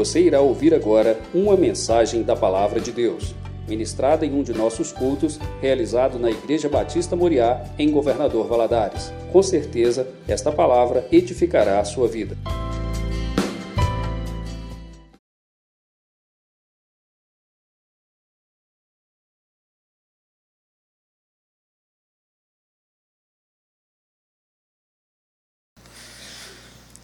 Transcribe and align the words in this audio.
Você 0.00 0.18
irá 0.18 0.40
ouvir 0.40 0.72
agora 0.72 1.20
uma 1.34 1.54
mensagem 1.58 2.22
da 2.22 2.34
Palavra 2.34 2.80
de 2.80 2.90
Deus, 2.90 3.34
ministrada 3.68 4.24
em 4.24 4.32
um 4.32 4.42
de 4.42 4.54
nossos 4.54 4.92
cultos, 4.92 5.38
realizado 5.60 6.18
na 6.18 6.30
Igreja 6.30 6.70
Batista 6.70 7.14
Moriá, 7.14 7.62
em 7.78 7.90
Governador 7.90 8.48
Valadares. 8.48 9.12
Com 9.30 9.42
certeza, 9.42 10.08
esta 10.26 10.50
palavra 10.50 11.06
edificará 11.12 11.80
a 11.80 11.84
sua 11.84 12.08
vida. 12.08 12.34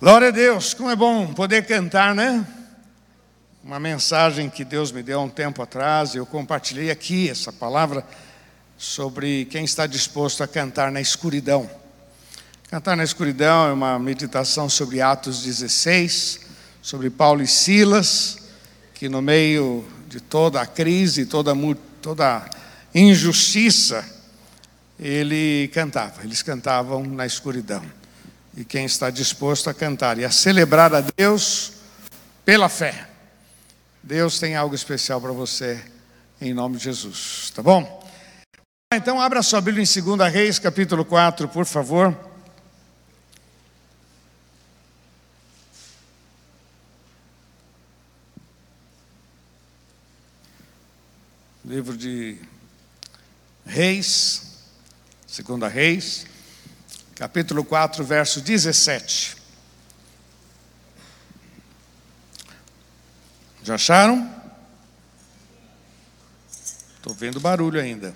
Glória 0.01 0.29
a 0.29 0.31
Deus, 0.31 0.73
como 0.73 0.91
é 0.91 0.97
bom 0.97 1.35
poder 1.35 1.67
cantar, 1.67 2.15
né? 2.15 2.56
Uma 3.67 3.81
mensagem 3.81 4.49
que 4.49 4.65
Deus 4.65 4.93
me 4.93 5.03
deu 5.03 5.19
há 5.19 5.25
um 5.25 5.29
tempo 5.29 5.61
atrás, 5.61 6.15
eu 6.15 6.25
compartilhei 6.25 6.89
aqui 6.89 7.29
essa 7.29 7.53
palavra 7.53 8.07
sobre 8.79 9.45
quem 9.47 9.65
está 9.65 9.89
disposto 9.89 10.41
a 10.45 10.47
cantar 10.47 10.93
na 10.93 11.01
escuridão. 11.01 11.69
Cantar 12.71 12.97
na 12.97 13.03
escuridão 13.03 13.67
é 13.67 13.73
uma 13.73 13.99
meditação 13.99 14.69
sobre 14.69 15.01
Atos 15.01 15.43
16, 15.43 16.43
sobre 16.81 17.11
Paulo 17.11 17.43
e 17.43 17.49
Silas, 17.49 18.39
que 18.95 19.09
no 19.09 19.21
meio 19.21 19.85
de 20.07 20.21
toda 20.21 20.61
a 20.61 20.67
crise, 20.67 21.27
toda, 21.27 21.53
toda 22.01 22.37
a 22.37 22.49
injustiça, 22.95 24.09
ele 24.97 25.69
cantava, 25.75 26.23
eles 26.23 26.41
cantavam 26.41 27.03
na 27.03 27.27
escuridão 27.27 27.83
e 28.57 28.65
quem 28.65 28.85
está 28.85 29.11
disposto 29.11 29.69
a 29.69 29.75
cantar 29.75 30.21
e 30.21 30.25
a 30.25 30.31
celebrar 30.31 30.95
a 30.95 31.01
Deus 31.01 31.73
pela 32.45 32.69
fé. 32.69 33.16
Deus 34.07 34.39
tem 34.39 34.55
algo 34.55 34.73
especial 34.73 35.21
para 35.21 35.33
você 35.33 35.85
em 36.41 36.55
nome 36.55 36.77
de 36.77 36.85
Jesus, 36.85 37.51
tá 37.53 37.61
bom? 37.61 38.09
Então 38.95 39.21
abra 39.21 39.43
sua 39.43 39.61
Bíblia 39.61 39.83
em 39.83 40.17
2 40.17 40.33
Reis, 40.33 40.61
capítulo 40.61 41.05
4, 41.05 41.49
por 41.49 41.67
favor. 41.67 42.17
Livro 51.65 51.97
de 51.97 52.39
Reis, 53.67 54.69
segunda 55.27 55.67
Reis 55.67 56.29
capítulo 57.17 57.65
4, 57.65 58.05
verso 58.05 58.41
17. 58.41 59.46
Já 63.67 63.75
acharam? 63.75 64.35
Estou 66.97 67.13
vendo 67.13 67.41
barulho 67.41 67.81
ainda. 67.81 68.15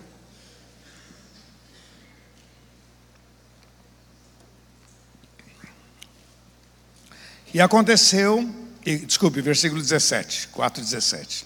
E 7.53 7.61
aconteceu, 7.61 8.49
e, 8.87 8.97
desculpe, 8.99 9.43
versículo 9.43 9.83
17, 9.83 10.49
4, 10.49 10.83
17. 10.83 11.45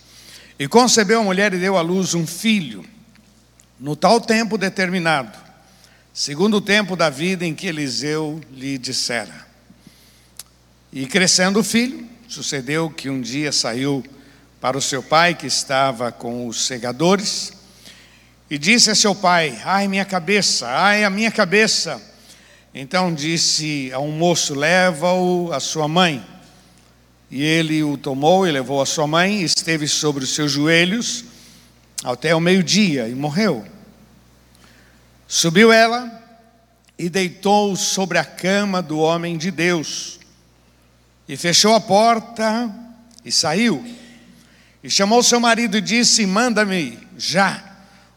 E 0.58 0.68
concebeu 0.68 1.20
a 1.20 1.24
mulher 1.24 1.54
e 1.54 1.58
deu 1.58 1.76
à 1.76 1.80
luz 1.80 2.12
um 2.12 2.26
filho, 2.26 2.84
no 3.80 3.96
tal 3.96 4.20
tempo 4.20 4.58
determinado 4.58 5.42
segundo 6.14 6.58
o 6.58 6.60
tempo 6.60 6.94
da 6.94 7.10
vida 7.10 7.44
em 7.44 7.52
que 7.52 7.66
Eliseu 7.66 8.40
lhe 8.52 8.78
dissera. 8.78 9.44
E 10.92 11.06
crescendo 11.08 11.58
o 11.58 11.64
filho, 11.64 12.08
sucedeu 12.34 12.90
que 12.90 13.08
um 13.08 13.20
dia 13.20 13.52
saiu 13.52 14.04
para 14.60 14.76
o 14.76 14.82
seu 14.82 15.00
pai, 15.00 15.34
que 15.34 15.46
estava 15.46 16.10
com 16.10 16.48
os 16.48 16.66
segadores, 16.66 17.52
e 18.50 18.58
disse 18.58 18.90
a 18.90 18.94
seu 18.94 19.14
pai: 19.14 19.56
Ai, 19.64 19.86
minha 19.86 20.04
cabeça, 20.04 20.66
ai, 20.66 21.04
a 21.04 21.10
minha 21.10 21.30
cabeça. 21.30 22.02
Então 22.74 23.14
disse 23.14 23.92
a 23.92 24.00
um 24.00 24.10
moço: 24.10 24.52
Leva-o 24.52 25.52
à 25.52 25.60
sua 25.60 25.86
mãe. 25.86 26.24
E 27.30 27.42
ele 27.42 27.84
o 27.84 27.96
tomou 27.96 28.46
e 28.46 28.52
levou 28.52 28.82
à 28.82 28.86
sua 28.86 29.06
mãe, 29.06 29.42
e 29.42 29.44
esteve 29.44 29.86
sobre 29.86 30.24
os 30.24 30.34
seus 30.34 30.50
joelhos 30.50 31.24
até 32.02 32.34
o 32.34 32.40
meio-dia 32.40 33.08
e 33.08 33.14
morreu. 33.14 33.64
Subiu 35.28 35.72
ela 35.72 36.22
e 36.98 37.08
deitou 37.08 37.76
sobre 37.76 38.18
a 38.18 38.24
cama 38.24 38.82
do 38.82 38.98
homem 38.98 39.38
de 39.38 39.50
Deus, 39.50 40.18
e 41.28 41.36
fechou 41.36 41.74
a 41.74 41.80
porta 41.80 42.72
e 43.24 43.32
saiu. 43.32 43.84
E 44.82 44.90
chamou 44.90 45.22
seu 45.22 45.40
marido 45.40 45.76
e 45.76 45.80
disse: 45.80 46.26
Manda-me 46.26 46.98
já 47.16 47.62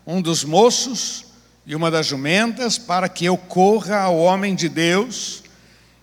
um 0.06 0.22
dos 0.22 0.44
moços 0.44 1.25
e 1.66 1.75
uma 1.75 1.91
das 1.91 2.07
jumentas, 2.07 2.78
para 2.78 3.07
que 3.07 3.25
eu 3.25 3.38
corra 3.38 4.00
ao 4.01 4.18
homem 4.18 4.56
de 4.56 4.69
Deus 4.69 5.44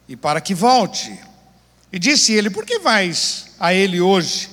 e 0.08 0.16
para 0.16 0.40
que 0.40 0.54
volte. 0.54 1.18
E 1.92 1.98
disse 1.98 2.32
ele: 2.32 2.50
Por 2.50 2.64
que 2.64 2.78
vais 2.78 3.46
a 3.58 3.74
ele 3.74 4.00
hoje? 4.00 4.50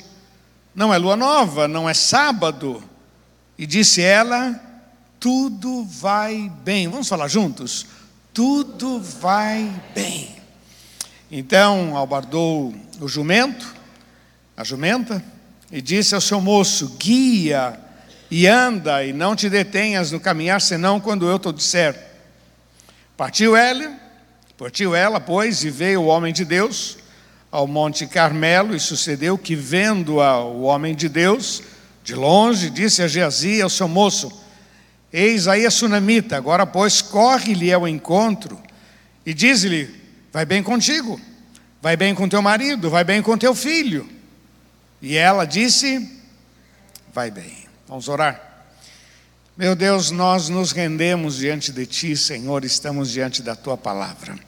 Não 0.74 0.94
é 0.94 0.98
lua 0.98 1.16
nova, 1.16 1.68
não 1.68 1.90
é 1.90 1.94
sábado. 1.94 2.84
E 3.58 3.66
disse 3.66 4.02
ela: 4.02 4.72
tudo 5.22 5.84
vai 5.84 6.52
bem. 6.64 6.88
Vamos 6.88 7.08
falar 7.08 7.28
juntos? 7.28 7.86
Tudo 8.34 9.00
vai 9.00 9.72
bem. 9.94 10.41
Então 11.34 11.96
albardou 11.96 12.75
o 13.00 13.08
jumento, 13.08 13.74
a 14.58 14.66
jumenta, 14.66 15.24
e 15.72 15.81
disse 15.81 16.14
ao 16.14 16.19
seu 16.19 16.42
moço: 16.42 16.97
Guia 17.00 17.80
e 18.30 18.46
anda, 18.46 19.06
e 19.06 19.14
não 19.14 19.34
te 19.34 19.50
detenhas 19.50 20.12
no 20.12 20.20
caminhar, 20.20 20.59
senão 20.59 21.00
quando 21.00 21.25
eu 21.30 21.40
te 21.40 21.53
disser. 21.53 21.97
Partiu 23.16 23.56
ela, 23.56 23.97
partiu 24.58 24.94
ela, 24.94 25.22
pois, 25.22 25.64
e 25.64 25.70
veio 25.70 26.02
o 26.02 26.08
homem 26.08 26.34
de 26.34 26.44
Deus 26.44 26.97
ao 27.50 27.66
Monte 27.66 28.06
Carmelo, 28.08 28.75
e 28.75 28.80
sucedeu 28.80 29.38
que, 29.38 29.56
vendo 29.56 30.18
o 30.18 30.64
homem 30.64 30.94
de 30.94 31.08
Deus, 31.08 31.64
de 32.03 32.14
longe, 32.14 32.70
disse 32.70 33.02
a 33.02 33.08
Geazi, 33.08 33.62
ao 33.62 33.70
seu 33.70 33.88
moço: 33.88 34.30
Eis 35.14 35.47
aí 35.47 35.66
a 35.66 35.72
sunamita, 35.72 36.36
agora 36.36 36.66
pois 36.66 37.02
corre-lhe 37.02 37.72
ao 37.72 37.88
encontro 37.88 38.62
e 39.25 39.34
diz-lhe: 39.34 40.01
Vai 40.31 40.46
bem 40.46 40.64
contigo, 40.64 41.19
vai 41.81 41.97
bem 41.97 42.16
com 42.16 42.30
teu 42.30 42.42
marido, 42.42 42.90
vai 42.90 43.03
bem 43.03 43.22
com 43.22 43.38
teu 43.38 43.53
filho. 43.53 44.09
E 45.02 45.18
ela 45.18 45.46
disse: 45.46 46.22
Vai 47.14 47.30
bem. 47.30 47.66
Vamos 47.88 48.08
orar. 48.08 48.40
Meu 49.58 49.75
Deus, 49.75 50.12
nós 50.12 50.47
nos 50.47 50.72
rendemos 50.72 51.38
diante 51.38 51.74
de 51.74 51.86
Ti, 51.86 52.16
Senhor, 52.16 52.64
estamos 52.64 53.12
diante 53.12 53.41
da 53.41 53.56
Tua 53.56 53.78
palavra. 53.78 54.40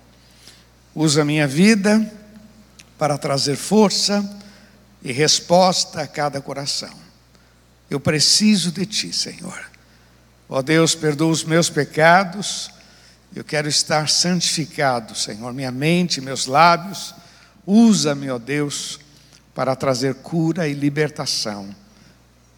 Usa 0.95 1.25
minha 1.25 1.45
vida 1.45 2.09
para 2.97 3.17
trazer 3.17 3.57
força 3.57 4.23
e 5.03 5.11
resposta 5.11 6.01
a 6.01 6.07
cada 6.07 6.39
coração. 6.39 6.93
Eu 7.89 7.99
preciso 7.99 8.71
de 8.71 8.85
Ti, 8.85 9.11
Senhor. 9.11 9.69
Ó 10.47 10.61
Deus, 10.61 10.95
perdoa 10.95 11.31
os 11.31 11.43
meus 11.43 11.69
pecados. 11.69 12.71
Eu 13.35 13.43
quero 13.43 13.67
estar 13.67 14.07
santificado, 14.09 15.15
Senhor. 15.15 15.53
Minha 15.53 15.71
mente, 15.71 16.21
meus 16.21 16.45
lábios. 16.45 17.15
Usa-me, 17.65 18.29
ó 18.29 18.37
Deus, 18.37 18.99
para 19.55 19.75
trazer 19.75 20.15
cura 20.15 20.67
e 20.67 20.73
libertação. 20.73 21.73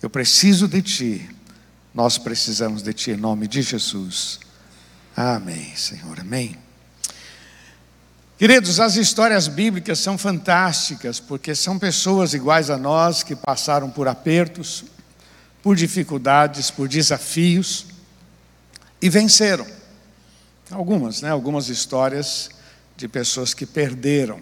Eu 0.02 0.09
preciso 0.09 0.68
de 0.68 0.81
Ti. 0.81 1.30
Nós 1.94 2.18
precisamos 2.18 2.81
de 2.81 2.91
Ti, 2.91 3.12
em 3.12 3.18
nome 3.18 3.47
de 3.47 3.62
Jesus. 3.62 4.40
Amém, 5.16 5.74
Senhor. 5.78 6.19
Amém. 6.19 6.58
Queridos, 8.38 8.81
as 8.81 8.97
histórias 8.97 9.47
bíblicas 9.47 10.00
são 10.00 10.18
fantásticas, 10.18 11.22
porque 11.22 11.55
são 11.55 11.79
pessoas 11.79 12.34
iguais 12.34 12.70
a 12.70 12.78
nós 12.78 13.23
que 13.23 13.34
passaram 13.34 13.90
por 13.90 14.09
apertos, 14.09 14.84
por 15.64 15.73
dificuldades, 15.73 16.70
por 16.70 16.90
desafios 16.90 17.85
e 19.02 19.09
venceram. 19.09 19.75
Algumas, 20.72 21.22
né? 21.22 21.29
Algumas 21.29 21.70
histórias 21.70 22.50
de 22.97 23.08
pessoas 23.08 23.53
que 23.53 23.66
perderam. 23.66 24.40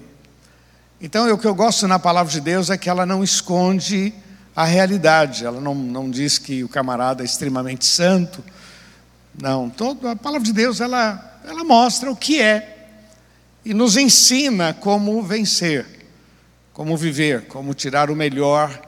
Então, 1.02 1.30
o 1.32 1.38
que 1.38 1.46
eu 1.46 1.54
gosto 1.54 1.88
na 1.88 2.00
palavra 2.00 2.32
de 2.32 2.40
Deus 2.40 2.70
é 2.70 2.78
que 2.78 2.90
ela 2.90 3.06
não 3.06 3.24
esconde 3.24 4.14
a 4.56 4.64
realidade, 4.64 5.46
ela 5.46 5.60
não, 5.60 5.76
não 5.76 6.10
diz 6.10 6.38
que 6.38 6.64
o 6.64 6.70
camarada 6.70 7.24
é 7.24 7.26
extremamente 7.26 7.86
santo. 7.86 8.44
Não, 9.42 9.70
todo, 9.70 10.08
a 10.08 10.16
palavra 10.16 10.46
de 10.46 10.54
Deus 10.54 10.80
ela, 10.80 11.42
ela 11.46 11.64
mostra 11.64 12.10
o 12.10 12.16
que 12.16 12.42
é 12.42 12.88
e 13.66 13.74
nos 13.74 13.98
ensina 13.98 14.74
como 14.74 15.22
vencer, 15.24 15.86
como 16.72 16.96
viver, 16.96 17.48
como 17.48 17.74
tirar 17.74 18.10
o 18.10 18.16
melhor 18.16 18.80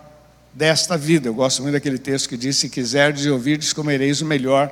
desta 0.54 0.98
vida. 0.98 1.28
Eu 1.28 1.34
gosto 1.34 1.64
muito 1.64 1.74
daquele 1.74 1.98
texto 1.98 2.30
que 2.30 2.38
diz: 2.38 2.58
Se 2.58 2.70
quiserdes 2.70 3.26
ouvirdes, 3.26 3.74
comereis 3.74 4.22
o 4.22 4.26
melhor 4.26 4.72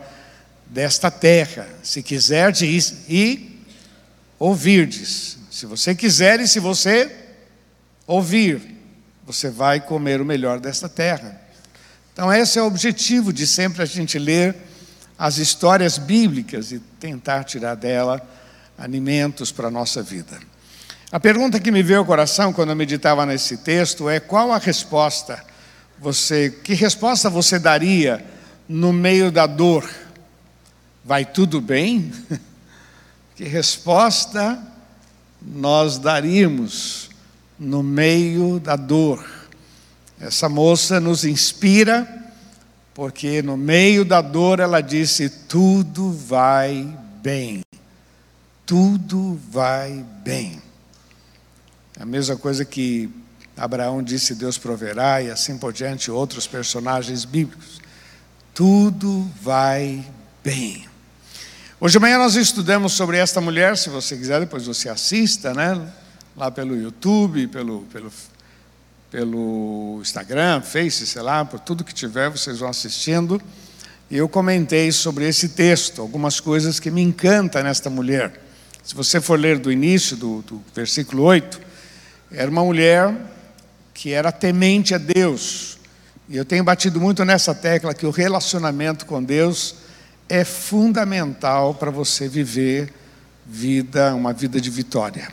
desta 0.73 1.11
terra. 1.11 1.67
Se 1.83 2.01
quiserdes 2.01 3.03
e 3.07 3.61
ouvirdes. 4.39 5.37
Se 5.51 5.67
você 5.67 5.93
quiser 5.93 6.39
e 6.39 6.47
se 6.47 6.59
você 6.59 7.09
ouvir. 8.07 8.73
você 9.25 9.49
vai 9.49 9.79
comer 9.79 10.19
o 10.19 10.25
melhor 10.25 10.59
desta 10.59 10.89
terra. 10.89 11.39
Então, 12.11 12.31
esse 12.33 12.59
é 12.59 12.61
o 12.61 12.65
objetivo 12.65 13.31
de 13.31 13.47
sempre 13.47 13.81
a 13.81 13.85
gente 13.85 14.19
ler 14.19 14.53
as 15.17 15.37
histórias 15.37 15.97
bíblicas 15.97 16.73
e 16.73 16.79
tentar 16.99 17.45
tirar 17.45 17.75
dela 17.75 18.21
alimentos 18.77 19.51
para 19.51 19.69
a 19.69 19.71
nossa 19.71 20.03
vida. 20.03 20.37
A 21.09 21.19
pergunta 21.19 21.59
que 21.59 21.71
me 21.71 21.81
veio 21.81 21.99
ao 21.99 22.05
coração 22.05 22.51
quando 22.51 22.71
eu 22.71 22.75
meditava 22.75 23.25
nesse 23.25 23.57
texto 23.57 24.09
é: 24.09 24.19
qual 24.19 24.51
a 24.51 24.57
resposta? 24.57 25.41
Você, 25.99 26.49
que 26.49 26.73
resposta 26.73 27.29
você 27.29 27.57
daria 27.57 28.25
no 28.67 28.91
meio 28.91 29.31
da 29.31 29.47
dor? 29.47 29.89
Vai 31.03 31.25
tudo 31.25 31.59
bem? 31.59 32.11
Que 33.35 33.45
resposta 33.45 34.61
nós 35.41 35.97
daríamos 35.97 37.09
no 37.57 37.81
meio 37.81 38.59
da 38.59 38.75
dor? 38.75 39.27
Essa 40.19 40.47
moça 40.47 40.99
nos 40.99 41.25
inspira, 41.25 42.07
porque 42.93 43.41
no 43.41 43.57
meio 43.57 44.05
da 44.05 44.21
dor 44.21 44.59
ela 44.59 44.81
disse: 44.81 45.29
tudo 45.29 46.11
vai 46.11 46.87
bem. 47.23 47.61
Tudo 48.67 49.39
vai 49.49 50.05
bem. 50.23 50.61
A 51.99 52.05
mesma 52.05 52.37
coisa 52.37 52.63
que 52.63 53.09
Abraão 53.57 54.03
disse: 54.03 54.35
Deus 54.35 54.59
proverá, 54.59 55.23
e 55.23 55.31
assim 55.31 55.57
por 55.57 55.73
diante, 55.73 56.11
outros 56.11 56.45
personagens 56.45 57.25
bíblicos. 57.25 57.81
Tudo 58.53 59.27
vai 59.41 60.05
bem. 60.43 60.92
Hoje 61.83 61.91
de 61.91 61.99
manhã 61.99 62.17
nós 62.17 62.37
estudamos 62.37 62.93
sobre 62.93 63.17
esta 63.17 63.41
mulher, 63.41 63.75
se 63.75 63.89
você 63.89 64.15
quiser, 64.15 64.39
depois 64.39 64.65
você 64.65 64.87
assista, 64.87 65.53
né? 65.53 65.85
Lá 66.33 66.49
pelo 66.49 66.77
YouTube, 66.81 67.45
pelo, 67.47 67.81
pelo 67.91 68.09
pelo 69.11 69.99
Instagram, 70.01 70.61
Face, 70.61 71.05
sei 71.05 71.21
lá, 71.21 71.43
por 71.43 71.59
tudo 71.59 71.83
que 71.83 71.93
tiver, 71.93 72.29
vocês 72.29 72.59
vão 72.59 72.69
assistindo. 72.69 73.41
E 74.09 74.15
eu 74.15 74.29
comentei 74.29 74.93
sobre 74.93 75.27
esse 75.27 75.49
texto, 75.49 76.01
algumas 76.01 76.39
coisas 76.39 76.79
que 76.79 76.89
me 76.89 77.01
encantam 77.01 77.61
nesta 77.61 77.89
mulher. 77.89 78.41
Se 78.81 78.95
você 78.95 79.19
for 79.19 79.37
ler 79.37 79.59
do 79.59 79.69
início, 79.69 80.15
do, 80.15 80.41
do 80.43 80.63
versículo 80.73 81.23
8, 81.23 81.59
era 82.31 82.49
uma 82.49 82.63
mulher 82.63 83.13
que 83.93 84.13
era 84.13 84.31
temente 84.31 84.95
a 84.95 84.97
Deus. 84.97 85.77
E 86.29 86.37
eu 86.37 86.45
tenho 86.45 86.63
batido 86.63 87.01
muito 87.01 87.25
nessa 87.25 87.53
tecla 87.53 87.93
que 87.93 88.05
o 88.05 88.09
relacionamento 88.09 89.05
com 89.05 89.21
Deus 89.21 89.82
é 90.27 90.43
fundamental 90.43 91.73
para 91.73 91.91
você 91.91 92.27
viver 92.27 92.93
vida, 93.45 94.13
uma 94.15 94.33
vida 94.33 94.59
de 94.59 94.69
vitória. 94.69 95.27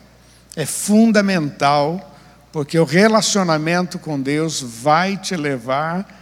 É 0.57 0.67
fundamental 0.67 2.17
porque 2.53 2.79
o 2.79 2.85
relacionamento 2.85 3.99
com 3.99 4.21
Deus 4.21 4.61
vai 4.61 5.17
te 5.17 5.37
levar 5.37 6.19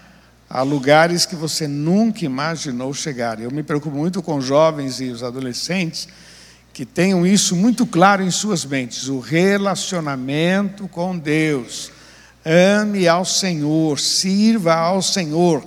a 0.48 0.62
lugares 0.62 1.26
que 1.26 1.34
você 1.34 1.66
nunca 1.66 2.24
imaginou 2.24 2.92
chegar. 2.92 3.40
Eu 3.40 3.50
me 3.50 3.62
preocupo 3.62 3.96
muito 3.96 4.22
com 4.22 4.40
jovens 4.40 5.00
e 5.00 5.08
os 5.08 5.22
adolescentes 5.22 6.08
que 6.72 6.84
tenham 6.86 7.26
isso 7.26 7.56
muito 7.56 7.86
claro 7.86 8.22
em 8.22 8.30
suas 8.30 8.64
mentes: 8.64 9.08
o 9.08 9.18
relacionamento 9.18 10.86
com 10.88 11.18
Deus. 11.18 11.90
Ame 12.44 13.06
ao 13.08 13.24
Senhor, 13.24 13.98
sirva 13.98 14.74
ao 14.74 15.02
Senhor. 15.02 15.66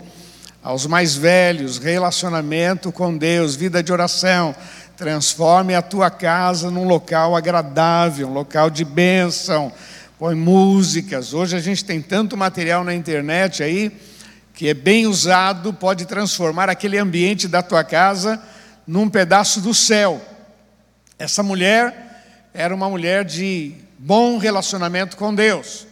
Aos 0.63 0.85
mais 0.85 1.15
velhos, 1.15 1.79
relacionamento 1.79 2.91
com 2.91 3.17
Deus, 3.17 3.55
vida 3.55 3.81
de 3.81 3.91
oração. 3.91 4.55
Transforme 4.95 5.73
a 5.73 5.81
tua 5.81 6.11
casa 6.11 6.69
num 6.69 6.87
local 6.87 7.35
agradável, 7.35 8.27
um 8.27 8.33
local 8.33 8.69
de 8.69 8.85
bênção 8.85 9.73
põe 10.21 10.35
músicas. 10.35 11.33
Hoje 11.33 11.57
a 11.57 11.59
gente 11.59 11.83
tem 11.83 11.99
tanto 11.99 12.37
material 12.37 12.83
na 12.83 12.93
internet 12.93 13.63
aí 13.63 13.91
que 14.53 14.67
é 14.67 14.73
bem 14.75 15.07
usado, 15.07 15.73
pode 15.73 16.05
transformar 16.05 16.69
aquele 16.69 16.99
ambiente 16.99 17.47
da 17.47 17.63
tua 17.63 17.83
casa 17.83 18.39
num 18.85 19.09
pedaço 19.09 19.61
do 19.61 19.73
céu. 19.73 20.21
Essa 21.17 21.41
mulher 21.41 22.49
era 22.53 22.75
uma 22.75 22.87
mulher 22.87 23.25
de 23.25 23.73
bom 23.97 24.37
relacionamento 24.37 25.17
com 25.17 25.33
Deus. 25.33 25.87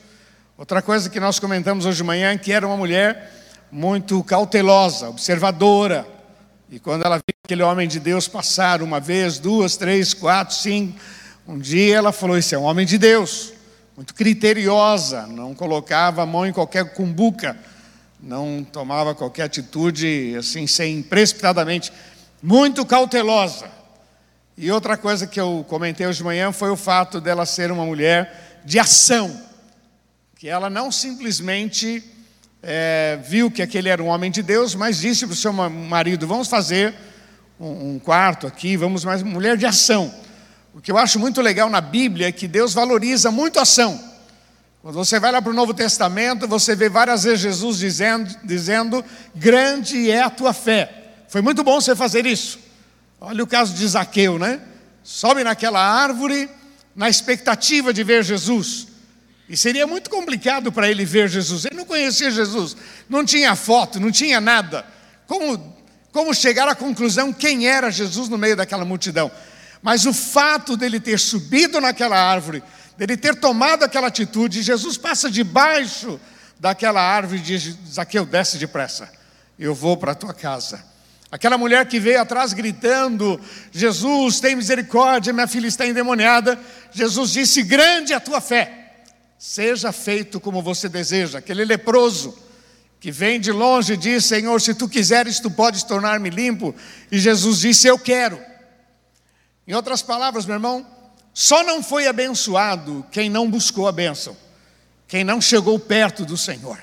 Outra 0.55 0.79
coisa 0.79 1.09
que 1.09 1.19
nós 1.19 1.39
comentamos 1.39 1.87
hoje 1.87 1.97
de 1.97 2.03
manhã 2.03 2.37
que 2.37 2.51
era 2.51 2.67
uma 2.67 2.77
mulher 2.77 3.38
muito 3.71 4.23
cautelosa, 4.23 5.09
observadora. 5.09 6.07
E 6.69 6.79
quando 6.79 7.05
ela 7.05 7.17
viu 7.17 7.35
aquele 7.43 7.63
homem 7.63 7.87
de 7.87 7.99
Deus 7.99 8.27
passar 8.27 8.81
uma 8.81 8.99
vez, 8.99 9.39
duas, 9.39 9.77
três, 9.77 10.13
quatro, 10.13 10.55
cinco, 10.55 10.99
um 11.47 11.57
dia 11.57 11.97
ela 11.97 12.11
falou: 12.11 12.37
Isso 12.37 12.53
é 12.53 12.57
um 12.57 12.63
homem 12.63 12.85
de 12.85 12.97
Deus 12.97 13.53
muito 13.99 14.13
criteriosa, 14.13 15.27
não 15.27 15.53
colocava 15.53 16.23
a 16.23 16.25
mão 16.25 16.45
em 16.45 16.53
qualquer 16.53 16.93
cumbuca, 16.93 17.57
não 18.17 18.63
tomava 18.63 19.13
qualquer 19.13 19.43
atitude 19.43 20.35
assim, 20.39 20.65
sem 20.67 21.01
precipitadamente, 21.01 21.91
muito 22.41 22.85
cautelosa. 22.85 23.69
E 24.57 24.71
outra 24.71 24.95
coisa 24.95 25.27
que 25.27 25.39
eu 25.39 25.65
comentei 25.67 26.07
hoje 26.07 26.19
de 26.19 26.23
manhã 26.23 26.53
foi 26.53 26.69
o 26.69 26.77
fato 26.77 27.19
dela 27.19 27.45
ser 27.45 27.73
uma 27.73 27.85
mulher 27.85 28.61
de 28.63 28.79
ação, 28.79 29.37
que 30.37 30.47
ela 30.47 30.69
não 30.69 30.91
simplesmente 30.93 32.01
é, 32.61 33.19
viu 33.23 33.49
que 33.49 33.61
aquele 33.61 33.89
era 33.89 34.03
um 34.03 34.07
homem 34.07 34.29
de 34.29 34.41
Deus, 34.41 34.75
mas 34.75 34.99
disse 34.99 35.25
para 35.25 35.33
o 35.33 35.35
seu 35.35 35.53
marido: 35.53 36.27
vamos 36.27 36.47
fazer 36.47 36.93
um, 37.59 37.95
um 37.95 37.99
quarto 37.99 38.47
aqui, 38.47 38.75
vamos 38.75 39.03
mais 39.03 39.23
mulher 39.23 39.57
de 39.57 39.65
ação. 39.65 40.13
O 40.73 40.81
que 40.81 40.91
eu 40.91 40.97
acho 40.97 41.19
muito 41.19 41.41
legal 41.41 41.69
na 41.69 41.81
Bíblia 41.81 42.27
é 42.27 42.31
que 42.31 42.47
Deus 42.47 42.73
valoriza 42.73 43.31
muito 43.31 43.59
a 43.59 43.63
ação. 43.63 43.99
Quando 44.81 44.95
você 44.95 45.19
vai 45.19 45.31
lá 45.31 45.41
para 45.41 45.51
o 45.51 45.55
Novo 45.55 45.73
Testamento, 45.73 46.47
você 46.47 46.75
vê 46.75 46.87
várias 46.87 47.23
vezes 47.23 47.41
Jesus 47.41 47.77
dizendo, 47.79 48.33
dizendo: 48.43 49.03
Grande 49.35 50.09
é 50.09 50.21
a 50.21 50.29
tua 50.29 50.53
fé. 50.53 51.13
Foi 51.27 51.41
muito 51.41 51.63
bom 51.63 51.81
você 51.81 51.95
fazer 51.95 52.25
isso. 52.25 52.59
Olha 53.19 53.43
o 53.43 53.47
caso 53.47 53.73
de 53.73 53.85
Zaqueu, 53.87 54.39
né? 54.39 54.61
Sobe 55.03 55.43
naquela 55.43 55.79
árvore 55.79 56.49
na 56.95 57.09
expectativa 57.09 57.93
de 57.93 58.03
ver 58.03 58.23
Jesus. 58.23 58.88
E 59.49 59.57
seria 59.57 59.87
muito 59.87 60.11
complicado 60.11 60.71
para 60.71 60.87
ele 60.87 61.03
ver 61.03 61.27
Jesus. 61.27 61.65
Ele 61.65 61.75
não 61.75 61.85
conhecia 61.85 62.29
Jesus, 62.29 62.77
não 63.09 63.25
tinha 63.25 63.55
foto, 63.55 63.99
não 63.99 64.11
tinha 64.11 64.39
nada. 64.39 64.85
Como, 65.25 65.75
como 66.11 66.33
chegar 66.35 66.67
à 66.67 66.75
conclusão 66.75 67.33
quem 67.33 67.67
era 67.67 67.89
Jesus 67.89 68.29
no 68.29 68.37
meio 68.37 68.55
daquela 68.55 68.85
multidão? 68.85 69.31
Mas 69.81 70.05
o 70.05 70.13
fato 70.13 70.77
dele 70.77 70.99
ter 70.99 71.19
subido 71.19 71.81
naquela 71.81 72.15
árvore, 72.15 72.61
dele 72.95 73.17
ter 73.17 73.35
tomado 73.35 73.83
aquela 73.83 74.07
atitude, 74.07 74.61
Jesus 74.61 74.97
passa 74.97 75.31
debaixo 75.31 76.19
daquela 76.59 77.01
árvore 77.01 77.39
e 77.39 77.43
diz: 77.43 77.75
Zaqueu, 77.91 78.25
desce 78.25 78.59
depressa, 78.59 79.09
eu 79.57 79.73
vou 79.73 79.97
para 79.97 80.11
a 80.11 80.15
tua 80.15 80.33
casa. 80.33 80.83
Aquela 81.31 81.57
mulher 81.57 81.87
que 81.87 81.99
veio 81.99 82.21
atrás 82.21 82.53
gritando: 82.53 83.39
Jesus, 83.71 84.39
tem 84.39 84.55
misericórdia, 84.55 85.33
minha 85.33 85.47
filha 85.47 85.67
está 85.67 85.87
endemoniada. 85.87 86.59
Jesus 86.91 87.31
disse: 87.31 87.63
Grande 87.63 88.13
é 88.13 88.15
a 88.15 88.19
tua 88.19 88.41
fé, 88.41 88.78
seja 89.39 89.93
feito 89.93 90.37
como 90.37 90.61
você 90.61 90.89
deseja. 90.89 91.39
Aquele 91.39 91.63
leproso 91.63 92.37
que 92.99 93.09
vem 93.09 93.39
de 93.39 93.53
longe 93.53 93.95
diz: 93.95 94.25
Senhor, 94.25 94.59
se 94.59 94.73
tu 94.73 94.89
quiseres, 94.89 95.39
tu 95.39 95.49
podes 95.49 95.81
tornar-me 95.81 96.29
limpo. 96.29 96.75
E 97.09 97.17
Jesus 97.17 97.59
disse: 97.59 97.87
Eu 97.87 97.97
quero. 97.97 98.39
Em 99.65 99.73
outras 99.73 100.01
palavras, 100.01 100.45
meu 100.45 100.55
irmão, 100.55 100.85
só 101.33 101.63
não 101.63 101.81
foi 101.81 102.05
abençoado 102.05 103.05
quem 103.11 103.29
não 103.29 103.49
buscou 103.49 103.87
a 103.87 103.91
bênção, 103.91 104.35
quem 105.07 105.23
não 105.23 105.39
chegou 105.39 105.79
perto 105.79 106.25
do 106.25 106.35
Senhor. 106.35 106.77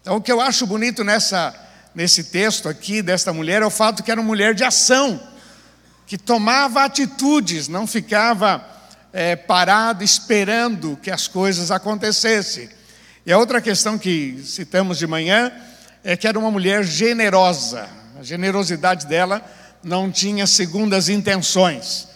Então, 0.00 0.16
o 0.16 0.20
que 0.20 0.32
eu 0.32 0.40
acho 0.40 0.66
bonito 0.66 1.04
nessa, 1.04 1.54
nesse 1.94 2.24
texto 2.24 2.68
aqui 2.68 3.02
desta 3.02 3.32
mulher 3.32 3.60
é 3.60 3.66
o 3.66 3.70
fato 3.70 4.02
que 4.02 4.10
era 4.10 4.20
uma 4.20 4.26
mulher 4.26 4.54
de 4.54 4.64
ação, 4.64 5.20
que 6.06 6.16
tomava 6.16 6.84
atitudes, 6.84 7.68
não 7.68 7.86
ficava 7.86 8.64
é, 9.12 9.36
parada 9.36 10.02
esperando 10.02 10.98
que 11.00 11.10
as 11.10 11.28
coisas 11.28 11.70
acontecessem. 11.70 12.68
E 13.26 13.32
a 13.32 13.38
outra 13.38 13.60
questão 13.60 13.98
que 13.98 14.42
citamos 14.44 14.98
de 14.98 15.06
manhã 15.06 15.52
é 16.02 16.16
que 16.16 16.26
era 16.26 16.38
uma 16.38 16.50
mulher 16.50 16.82
generosa. 16.82 17.88
A 18.18 18.22
generosidade 18.22 19.06
dela 19.06 19.44
não 19.82 20.10
tinha 20.10 20.46
segundas 20.46 21.08
intenções. 21.08 22.08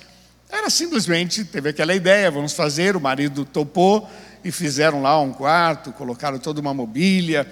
Era 0.48 0.70
simplesmente, 0.70 1.44
teve 1.44 1.68
aquela 1.70 1.94
ideia, 1.94 2.30
vamos 2.30 2.52
fazer, 2.52 2.96
o 2.96 3.00
marido 3.00 3.44
topou 3.44 4.08
e 4.44 4.50
fizeram 4.52 5.02
lá 5.02 5.20
um 5.20 5.32
quarto, 5.32 5.92
colocaram 5.92 6.38
toda 6.38 6.60
uma 6.60 6.72
mobília. 6.72 7.46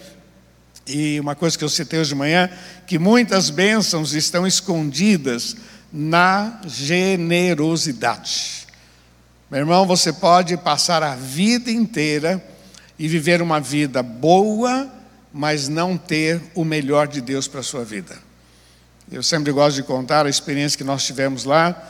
E 0.87 1.19
uma 1.19 1.35
coisa 1.35 1.57
que 1.57 1.65
eu 1.65 1.69
citei 1.69 1.99
hoje 1.99 2.11
de 2.11 2.15
manhã, 2.15 2.51
que 2.87 2.99
muitas 2.99 3.51
bênçãos 3.51 4.13
estão 4.15 4.47
escondidas 4.47 5.57
na 5.93 6.61
generosidade. 6.67 8.63
Meu 9.55 9.61
irmão, 9.61 9.87
você 9.87 10.13
pode 10.13 10.57
passar 10.57 11.01
a 11.05 11.15
vida 11.15 11.71
inteira 11.71 12.45
e 12.99 13.07
viver 13.07 13.41
uma 13.41 13.61
vida 13.61 14.03
boa, 14.03 14.91
mas 15.33 15.69
não 15.69 15.97
ter 15.97 16.43
o 16.57 16.65
melhor 16.65 17.07
de 17.07 17.21
Deus 17.21 17.47
para 17.47 17.61
a 17.61 17.63
sua 17.63 17.85
vida. 17.85 18.19
Eu 19.13 19.23
sempre 19.23 19.53
gosto 19.53 19.77
de 19.77 19.85
contar 19.85 20.27
a 20.27 20.29
experiência 20.29 20.77
que 20.77 20.83
nós 20.83 21.05
tivemos 21.05 21.45
lá 21.45 21.89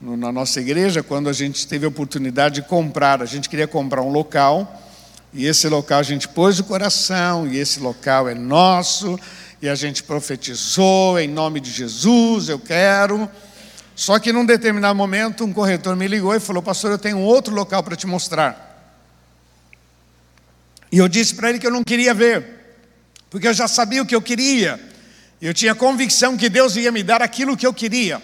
na 0.00 0.32
nossa 0.32 0.60
igreja, 0.60 1.04
quando 1.04 1.28
a 1.28 1.32
gente 1.32 1.68
teve 1.68 1.84
a 1.84 1.88
oportunidade 1.88 2.56
de 2.56 2.62
comprar, 2.62 3.22
a 3.22 3.26
gente 3.26 3.48
queria 3.48 3.68
comprar 3.68 4.02
um 4.02 4.10
local 4.10 4.82
E 5.34 5.46
esse 5.46 5.68
local 5.68 5.98
a 5.98 6.04
gente 6.04 6.28
pôs 6.28 6.60
o 6.60 6.64
coração, 6.64 7.46
e 7.46 7.58
esse 7.58 7.78
local 7.78 8.28
é 8.28 8.34
nosso, 8.34 9.18
e 9.60 9.68
a 9.68 9.74
gente 9.74 10.02
profetizou 10.02 11.18
em 11.18 11.28
nome 11.28 11.60
de 11.60 11.70
Jesus, 11.70 12.48
eu 12.48 12.58
quero. 12.58 13.28
Só 13.94 14.18
que 14.18 14.32
num 14.32 14.44
determinado 14.44 14.94
momento, 14.94 15.44
um 15.44 15.52
corretor 15.52 15.94
me 15.94 16.08
ligou 16.08 16.34
e 16.34 16.40
falou: 16.40 16.62
Pastor, 16.62 16.90
eu 16.90 16.98
tenho 16.98 17.18
outro 17.18 17.54
local 17.54 17.82
para 17.82 17.96
te 17.96 18.06
mostrar. 18.06 18.72
E 20.90 20.98
eu 20.98 21.08
disse 21.08 21.34
para 21.34 21.50
ele 21.50 21.58
que 21.58 21.66
eu 21.66 21.70
não 21.70 21.84
queria 21.84 22.12
ver, 22.12 22.76
porque 23.30 23.48
eu 23.48 23.54
já 23.54 23.68
sabia 23.68 24.02
o 24.02 24.06
que 24.06 24.14
eu 24.14 24.22
queria. 24.22 24.80
Eu 25.40 25.52
tinha 25.52 25.74
convicção 25.74 26.36
que 26.36 26.48
Deus 26.48 26.76
ia 26.76 26.90
me 26.90 27.02
dar 27.02 27.20
aquilo 27.20 27.56
que 27.56 27.66
eu 27.66 27.74
queria. 27.74 28.22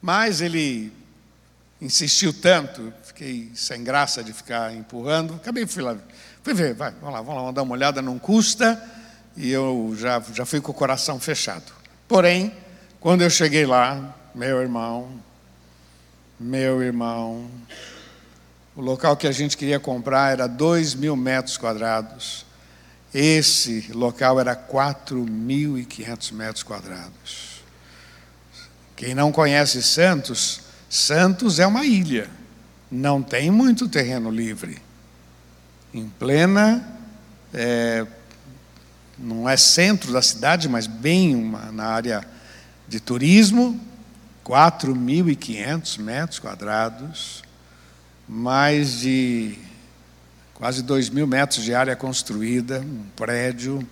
Mas 0.00 0.40
ele 0.40 0.92
insistiu 1.80 2.32
tanto, 2.32 2.92
fiquei 3.04 3.50
sem 3.54 3.82
graça 3.84 4.22
de 4.22 4.32
ficar 4.32 4.74
empurrando. 4.74 5.34
Acabei 5.34 5.66
fui 5.66 5.82
lá, 5.82 5.96
fui 6.42 6.54
ver, 6.54 6.74
vai, 6.74 6.92
vamos 6.92 7.12
lá, 7.14 7.22
vamos 7.22 7.44
lá, 7.44 7.50
dar 7.52 7.62
uma 7.62 7.74
olhada, 7.74 8.00
não 8.00 8.18
custa. 8.18 8.82
E 9.36 9.50
eu 9.50 9.94
já, 9.96 10.22
já 10.32 10.44
fui 10.44 10.60
com 10.60 10.72
o 10.72 10.74
coração 10.74 11.20
fechado. 11.20 11.72
Porém, 12.06 12.52
quando 13.08 13.22
eu 13.22 13.30
cheguei 13.30 13.64
lá, 13.64 14.14
meu 14.34 14.60
irmão, 14.60 15.08
meu 16.38 16.82
irmão, 16.82 17.50
o 18.76 18.82
local 18.82 19.16
que 19.16 19.26
a 19.26 19.32
gente 19.32 19.56
queria 19.56 19.80
comprar 19.80 20.32
era 20.32 20.46
2 20.46 20.94
mil 20.94 21.16
metros 21.16 21.56
quadrados. 21.56 22.44
Esse 23.14 23.90
local 23.94 24.38
era 24.38 24.54
4.500 24.54 26.32
metros 26.32 26.62
quadrados. 26.62 27.62
Quem 28.94 29.14
não 29.14 29.32
conhece 29.32 29.82
Santos, 29.82 30.60
Santos 30.90 31.58
é 31.58 31.66
uma 31.66 31.86
ilha, 31.86 32.28
não 32.90 33.22
tem 33.22 33.50
muito 33.50 33.88
terreno 33.88 34.30
livre. 34.30 34.82
Em 35.94 36.06
plena, 36.06 36.86
é, 37.54 38.06
não 39.16 39.48
é 39.48 39.56
centro 39.56 40.12
da 40.12 40.20
cidade, 40.20 40.68
mas 40.68 40.86
bem 40.86 41.34
uma, 41.34 41.72
na 41.72 41.86
área 41.86 42.37
de 42.88 42.98
turismo, 42.98 43.78
4.500 44.44 45.98
metros 45.98 46.38
quadrados, 46.38 47.42
mais 48.26 49.00
de 49.00 49.58
quase 50.54 50.82
2 50.82 51.10
mil 51.10 51.26
metros 51.26 51.62
de 51.62 51.74
área 51.74 51.94
construída, 51.94 52.80
um 52.80 53.04
prédio. 53.14 53.86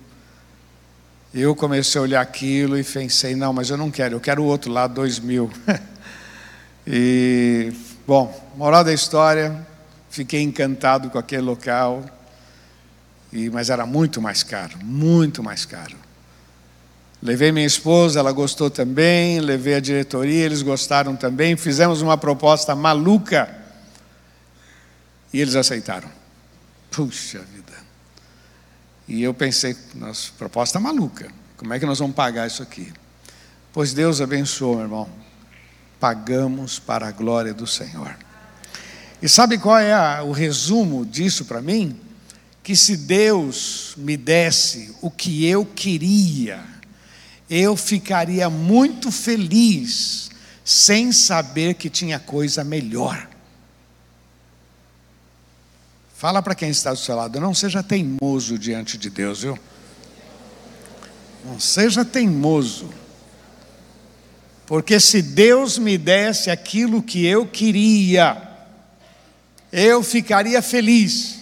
Eu 1.33 1.55
comecei 1.55 1.99
a 1.99 2.01
olhar 2.01 2.21
aquilo 2.21 2.77
e 2.77 2.83
pensei, 2.83 3.35
não, 3.35 3.53
mas 3.53 3.69
eu 3.69 3.77
não 3.77 3.91
quero, 3.91 4.15
eu 4.15 4.19
quero 4.19 4.41
o 4.41 4.45
outro 4.45 4.71
lado, 4.71 4.95
2 4.95 5.19
mil. 5.19 5.51
e, 6.87 7.71
bom, 8.07 8.51
moral 8.57 8.83
da 8.83 8.93
história, 8.93 9.65
fiquei 10.09 10.41
encantado 10.41 11.11
com 11.11 11.19
aquele 11.19 11.43
local, 11.43 12.03
e, 13.31 13.49
mas 13.51 13.69
era 13.69 13.85
muito 13.85 14.19
mais 14.19 14.41
caro, 14.41 14.77
muito 14.83 15.43
mais 15.43 15.65
caro. 15.65 16.06
Levei 17.21 17.51
minha 17.51 17.65
esposa, 17.65 18.19
ela 18.19 18.31
gostou 18.31 18.69
também, 18.69 19.39
levei 19.39 19.73
a 19.75 19.79
diretoria, 19.79 20.45
eles 20.45 20.61
gostaram 20.61 21.15
também, 21.15 21.57
fizemos 21.57 22.01
uma 22.01 22.17
proposta 22.17 22.75
maluca 22.75 23.49
e 25.33 25.41
eles 25.41 25.55
aceitaram. 25.55 26.09
Puxa 26.91 27.39
vida. 27.39 27.73
E 29.07 29.23
eu 29.23 29.33
pensei, 29.33 29.75
nossa, 29.95 30.31
proposta 30.37 30.79
maluca. 30.79 31.31
Como 31.55 31.73
é 31.73 31.79
que 31.79 31.85
nós 31.85 31.99
vamos 31.99 32.15
pagar 32.15 32.45
isso 32.45 32.61
aqui? 32.61 32.93
Pois 33.73 33.93
Deus 33.93 34.21
abençoou, 34.21 34.75
meu 34.75 34.83
irmão. 34.83 35.09
Pagamos 35.99 36.77
para 36.77 37.07
a 37.07 37.11
glória 37.11 37.53
do 37.53 37.65
Senhor. 37.65 38.15
E 39.21 39.27
sabe 39.27 39.57
qual 39.57 39.79
é 39.79 39.93
a, 39.93 40.21
o 40.23 40.31
resumo 40.31 41.03
disso 41.03 41.45
para 41.45 41.61
mim? 41.61 41.99
Que 42.61 42.75
se 42.75 42.95
Deus 42.95 43.95
me 43.97 44.15
desse 44.15 44.95
o 45.01 45.09
que 45.09 45.47
eu 45.47 45.65
queria, 45.65 46.76
eu 47.49 47.75
ficaria 47.75 48.49
muito 48.49 49.11
feliz 49.11 50.29
sem 50.63 51.11
saber 51.11 51.75
que 51.75 51.89
tinha 51.89 52.19
coisa 52.19 52.63
melhor. 52.63 53.27
Fala 56.15 56.41
para 56.41 56.55
quem 56.55 56.69
está 56.69 56.91
do 56.91 56.99
seu 56.99 57.15
lado, 57.15 57.39
não 57.39 57.53
seja 57.53 57.83
teimoso 57.83 58.57
diante 58.57 58.97
de 58.97 59.09
Deus, 59.09 59.43
viu? 59.43 59.57
Não 61.45 61.59
seja 61.59 62.03
teimoso. 62.03 62.89
Porque 64.65 64.99
se 64.99 65.21
Deus 65.21 65.77
me 65.77 65.97
desse 65.97 66.51
aquilo 66.51 67.01
que 67.01 67.25
eu 67.25 67.47
queria, 67.47 68.41
eu 69.71 70.03
ficaria 70.03 70.61
feliz. 70.61 71.37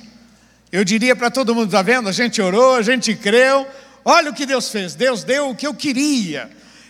Eu 0.71 0.83
diria 0.83 1.15
para 1.15 1.31
todo 1.31 1.55
mundo: 1.55 1.67
está 1.67 1.81
vendo? 1.81 2.07
A 2.07 2.11
gente 2.11 2.39
orou, 2.41 2.75
a 2.75 2.81
gente 2.81 3.15
creu, 3.15 3.65
olha 4.05 4.29
o 4.29 4.33
que 4.33 4.45
Deus 4.45 4.69
fez. 4.69 4.95
Deus 4.95 5.23
deu 5.23 5.49
o 5.49 5.55
que 5.55 5.67
eu 5.67 5.73
queria. 5.73 6.49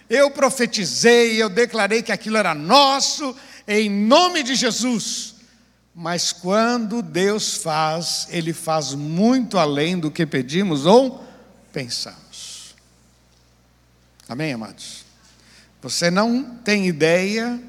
Eu 0.10 0.30
profetizei, 0.30 1.42
eu 1.42 1.50
declarei 1.50 2.04
que 2.04 2.12
aquilo 2.12 2.38
era 2.38 2.54
nosso, 2.54 3.36
em 3.68 3.90
nome 3.90 4.44
de 4.44 4.54
Jesus. 4.54 5.36
Mas 5.96 6.34
quando 6.34 7.02
Deus 7.02 7.56
faz, 7.56 8.28
Ele 8.30 8.52
faz 8.52 8.94
muito 8.94 9.58
além 9.58 9.98
do 9.98 10.12
que 10.12 10.26
pedimos 10.26 10.86
ou 10.86 11.26
pensamos. 11.72 12.76
Amém, 14.28 14.52
amados? 14.52 15.06
Você 15.82 16.12
não 16.12 16.44
tem 16.64 16.88
ideia 16.88 17.62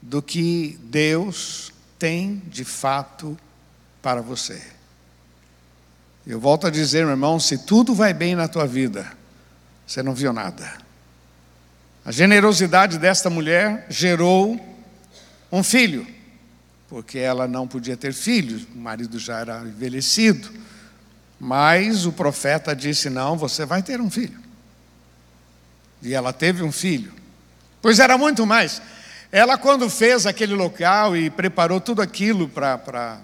do 0.00 0.22
que 0.22 0.78
Deus 0.84 1.72
tem 1.98 2.42
de 2.46 2.64
fato 2.64 3.38
para 4.00 4.22
você. 4.22 4.71
Eu 6.26 6.38
volto 6.38 6.66
a 6.66 6.70
dizer, 6.70 7.02
meu 7.02 7.10
irmão, 7.10 7.40
se 7.40 7.58
tudo 7.58 7.94
vai 7.94 8.14
bem 8.14 8.34
na 8.34 8.46
tua 8.48 8.66
vida, 8.66 9.10
você 9.86 10.02
não 10.02 10.14
viu 10.14 10.32
nada. 10.32 10.72
A 12.04 12.12
generosidade 12.12 12.98
desta 12.98 13.28
mulher 13.28 13.86
gerou 13.88 14.60
um 15.50 15.62
filho 15.62 16.06
porque 16.92 17.18
ela 17.18 17.48
não 17.48 17.66
podia 17.66 17.96
ter 17.96 18.12
filhos, 18.12 18.66
o 18.74 18.76
marido 18.76 19.18
já 19.18 19.38
era 19.38 19.60
envelhecido. 19.62 20.50
Mas 21.40 22.04
o 22.04 22.12
profeta 22.12 22.76
disse: 22.76 23.08
Não, 23.08 23.34
você 23.34 23.64
vai 23.64 23.82
ter 23.82 23.98
um 23.98 24.10
filho. 24.10 24.38
E 26.02 26.12
ela 26.12 26.34
teve 26.34 26.62
um 26.62 26.70
filho. 26.70 27.10
Pois 27.80 27.98
era 27.98 28.18
muito 28.18 28.44
mais. 28.44 28.82
Ela, 29.32 29.56
quando 29.56 29.88
fez 29.88 30.26
aquele 30.26 30.52
local 30.52 31.16
e 31.16 31.30
preparou 31.30 31.80
tudo 31.80 32.02
aquilo 32.02 32.46
para, 32.46 33.18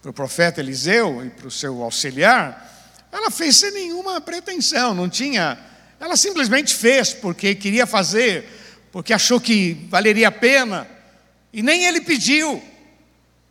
para 0.00 0.10
o 0.10 0.14
profeta 0.14 0.60
Eliseu 0.60 1.24
e 1.24 1.30
para 1.30 1.48
o 1.48 1.50
seu 1.50 1.82
auxiliar, 1.82 2.66
ela 3.10 3.30
fez 3.30 3.56
sem 3.56 3.70
nenhuma 3.72 4.20
pretensão, 4.20 4.94
não 4.94 5.08
tinha. 5.08 5.58
Ela 5.98 6.16
simplesmente 6.16 6.74
fez 6.74 7.12
porque 7.12 7.54
queria 7.54 7.86
fazer, 7.86 8.48
porque 8.92 9.12
achou 9.12 9.40
que 9.40 9.86
valeria 9.88 10.28
a 10.28 10.32
pena, 10.32 10.88
e 11.52 11.62
nem 11.62 11.84
ele 11.84 12.00
pediu. 12.00 12.62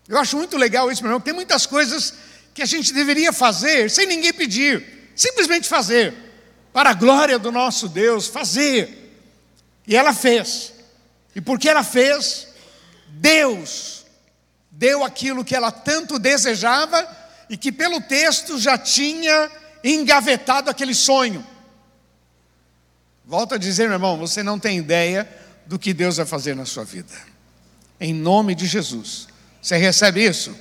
Eu 0.08 0.18
acho 0.18 0.38
muito 0.38 0.56
legal 0.56 0.90
isso, 0.92 1.02
meu 1.02 1.10
irmão. 1.10 1.20
Tem 1.20 1.34
muitas 1.34 1.66
coisas 1.66 2.14
que 2.54 2.62
a 2.62 2.66
gente 2.66 2.94
deveria 2.94 3.34
fazer 3.34 3.90
sem 3.90 4.06
ninguém 4.06 4.32
pedir, 4.32 5.12
simplesmente 5.16 5.68
fazer, 5.68 6.14
para 6.72 6.92
a 6.92 6.94
glória 6.94 7.38
do 7.38 7.52
nosso 7.52 7.90
Deus, 7.90 8.28
fazer. 8.28 9.20
E 9.86 9.96
ela 9.96 10.14
fez. 10.14 10.74
E 11.36 11.42
porque 11.42 11.68
ela 11.68 11.84
fez, 11.84 12.48
Deus 13.08 13.97
deu 14.78 15.04
aquilo 15.04 15.44
que 15.44 15.56
ela 15.56 15.72
tanto 15.72 16.20
desejava 16.20 17.06
e 17.50 17.58
que 17.58 17.72
pelo 17.72 18.00
texto 18.00 18.60
já 18.60 18.78
tinha 18.78 19.50
engavetado 19.84 20.70
aquele 20.70 20.94
sonho. 20.94 21.44
Volto 23.26 23.56
a 23.56 23.58
dizer, 23.58 23.86
meu 23.86 23.94
irmão, 23.94 24.18
você 24.18 24.44
não 24.44 24.60
tem 24.60 24.78
ideia 24.78 25.28
do 25.66 25.80
que 25.80 25.96
Deus 25.96 26.18
vai 26.18 26.28
fazer 26.28 26.56
na 26.56 26.64
sua 26.64 26.84
vida. 26.84 27.12
Em 28.00 28.14
nome 28.14 28.54
de 28.54 28.68
Jesus. 28.68 29.28
Você 29.60 29.78
recebe 29.78 30.24
isso? 30.24 30.56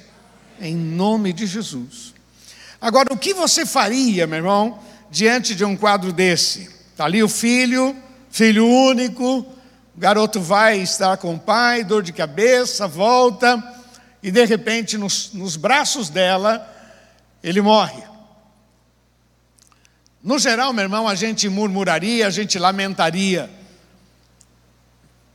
Em 0.58 0.74
nome 0.74 1.34
de 1.34 1.46
Jesus. 1.46 2.14
Agora, 2.80 3.12
o 3.12 3.18
que 3.18 3.34
você 3.34 3.66
faria, 3.66 4.26
meu 4.26 4.38
irmão, 4.38 4.78
diante 5.10 5.54
de 5.54 5.64
um 5.64 5.76
quadro 5.76 6.10
desse? 6.10 6.70
Está 6.90 7.04
ali 7.04 7.22
o 7.22 7.28
filho, 7.28 7.94
filho 8.30 8.66
único, 8.66 9.40
o 9.40 9.98
garoto 9.98 10.40
vai 10.40 10.78
estar 10.78 11.18
com 11.18 11.34
o 11.34 11.38
pai, 11.38 11.84
dor 11.84 12.02
de 12.02 12.14
cabeça, 12.14 12.88
volta, 12.88 13.75
e 14.26 14.30
de 14.32 14.44
repente, 14.44 14.98
nos, 14.98 15.32
nos 15.32 15.54
braços 15.54 16.10
dela, 16.10 16.68
ele 17.44 17.60
morre. 17.60 18.02
No 20.20 20.36
geral, 20.36 20.72
meu 20.72 20.82
irmão, 20.82 21.06
a 21.06 21.14
gente 21.14 21.48
murmuraria, 21.48 22.26
a 22.26 22.30
gente 22.30 22.58
lamentaria. 22.58 23.48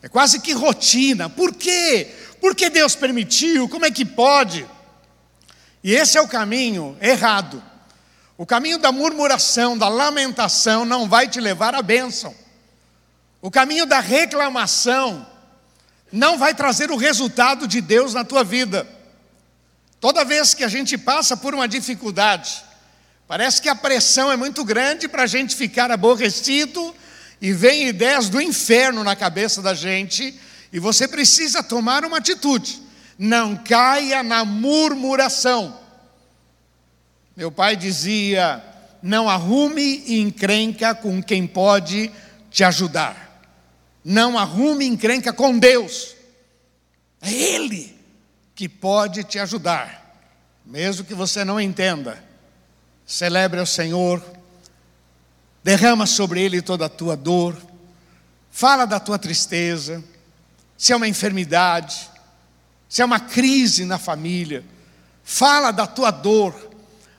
É 0.02 0.10
quase 0.10 0.42
que 0.42 0.52
rotina. 0.52 1.30
Por 1.30 1.56
quê? 1.56 2.14
Por 2.42 2.54
que 2.54 2.70
Deus 2.70 2.94
permitiu? 2.94 3.70
Como 3.70 3.86
é 3.86 3.92
que 3.92 4.04
pode? 4.04 4.68
E 5.82 5.94
esse 5.94 6.18
é 6.18 6.22
o 6.22 6.28
caminho 6.28 6.98
errado. 7.00 7.64
O 8.38 8.46
caminho 8.46 8.78
da 8.78 8.92
murmuração, 8.92 9.78
da 9.78 9.88
lamentação, 9.88 10.84
não 10.84 11.08
vai 11.08 11.30
te 11.30 11.40
levar 11.40 11.74
à 11.74 11.82
bênção. 11.82 12.36
O 13.42 13.50
caminho 13.50 13.86
da 13.86 14.02
reclamação 14.02 15.26
não 16.12 16.38
vai 16.38 16.54
trazer 16.54 16.92
o 16.92 16.98
resultado 16.98 17.68
de 17.68 17.80
Deus 17.80 18.14
na 18.14 18.24
tua 18.24 18.44
vida. 18.44 18.88
Toda 20.00 20.26
vez 20.26 20.54
que 20.54 20.64
a 20.64 20.68
gente 20.68 20.98
passa 20.98 21.38
por 21.38 21.54
uma 21.54 21.68
dificuldade, 21.68 22.64
parece 23.28 23.62
que 23.62 23.70
a 23.70 23.76
pressão 23.76 24.32
é 24.32 24.36
muito 24.36 24.66
grande 24.66 25.08
para 25.08 25.24
a 25.24 25.28
gente 25.28 25.56
ficar 25.56 25.92
aborrecido 25.92 26.94
e 27.40 27.54
vem 27.54 27.88
ideias 27.88 28.28
do 28.28 28.42
inferno 28.42 29.04
na 29.04 29.16
cabeça 29.16 29.62
da 29.62 29.74
gente 29.74 30.38
e 30.74 30.80
você 30.80 31.08
precisa 31.08 31.62
tomar 31.62 32.04
uma 32.04 32.18
atitude. 32.18 32.82
Não 33.18 33.56
caia 33.56 34.24
na 34.24 34.44
murmuração. 34.44 35.80
Meu 37.38 37.52
pai 37.52 37.76
dizia: 37.76 38.64
não 39.02 39.30
arrume 39.30 40.04
encrenca 40.20 40.94
com 40.96 41.22
quem 41.22 41.46
pode 41.48 42.12
te 42.50 42.64
ajudar. 42.64 43.31
Não 44.04 44.38
arrume 44.38 44.86
encrenca 44.86 45.32
com 45.32 45.58
Deus. 45.58 46.16
É 47.22 47.32
Ele 47.32 47.96
que 48.56 48.68
pode 48.68 49.24
te 49.24 49.40
ajudar, 49.40 50.20
mesmo 50.66 51.06
que 51.06 51.14
você 51.14 51.44
não 51.44 51.60
entenda. 51.60 52.24
Celebre 53.06 53.60
ao 53.60 53.66
Senhor, 53.66 54.24
derrama 55.64 56.06
sobre 56.06 56.42
Ele 56.42 56.62
toda 56.62 56.86
a 56.86 56.90
tua 56.90 57.16
dor, 57.16 57.56
fala 58.50 58.86
da 58.86 59.00
tua 59.00 59.20
tristeza, 59.20 60.04
se 60.78 60.92
é 60.92 60.96
uma 60.96 61.08
enfermidade, 61.08 62.10
se 62.90 63.02
é 63.02 63.06
uma 63.06 63.20
crise 63.20 63.86
na 63.86 63.98
família, 63.98 64.64
fala 65.24 65.72
da 65.72 65.86
tua 65.86 66.12
dor, 66.12 66.72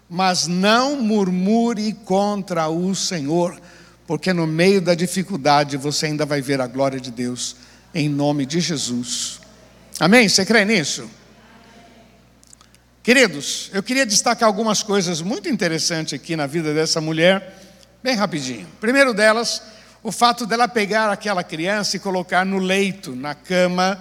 mas 0.08 0.46
não 0.46 1.00
murmure 1.00 1.92
contra 1.92 2.68
o 2.68 2.94
Senhor, 2.94 3.60
porque 4.06 4.32
no 4.32 4.46
meio 4.46 4.80
da 4.80 4.94
dificuldade 4.94 5.76
você 5.76 6.06
ainda 6.06 6.26
vai 6.26 6.40
ver 6.40 6.60
a 6.60 6.66
glória 6.66 7.00
de 7.00 7.10
Deus, 7.10 7.56
em 7.94 8.08
nome 8.08 8.46
de 8.46 8.60
Jesus. 8.60 9.40
Amém? 10.00 10.28
Você 10.28 10.44
crê 10.44 10.64
nisso? 10.64 11.08
Queridos, 13.02 13.70
eu 13.72 13.82
queria 13.82 14.06
destacar 14.06 14.46
algumas 14.46 14.82
coisas 14.82 15.20
muito 15.20 15.48
interessantes 15.48 16.14
aqui 16.14 16.36
na 16.36 16.46
vida 16.46 16.72
dessa 16.72 17.00
mulher, 17.00 17.60
bem 18.02 18.14
rapidinho. 18.14 18.66
Primeiro 18.80 19.12
delas, 19.12 19.62
o 20.02 20.12
fato 20.12 20.46
dela 20.46 20.68
pegar 20.68 21.10
aquela 21.10 21.42
criança 21.42 21.96
e 21.96 22.00
colocar 22.00 22.44
no 22.44 22.58
leito, 22.58 23.14
na 23.14 23.34
cama 23.34 24.00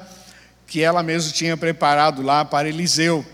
que 0.67 0.81
ela 0.81 1.03
mesma 1.03 1.33
tinha 1.33 1.57
preparado 1.57 2.21
lá 2.21 2.45
para 2.45 2.69
Eliseu. 2.69 3.25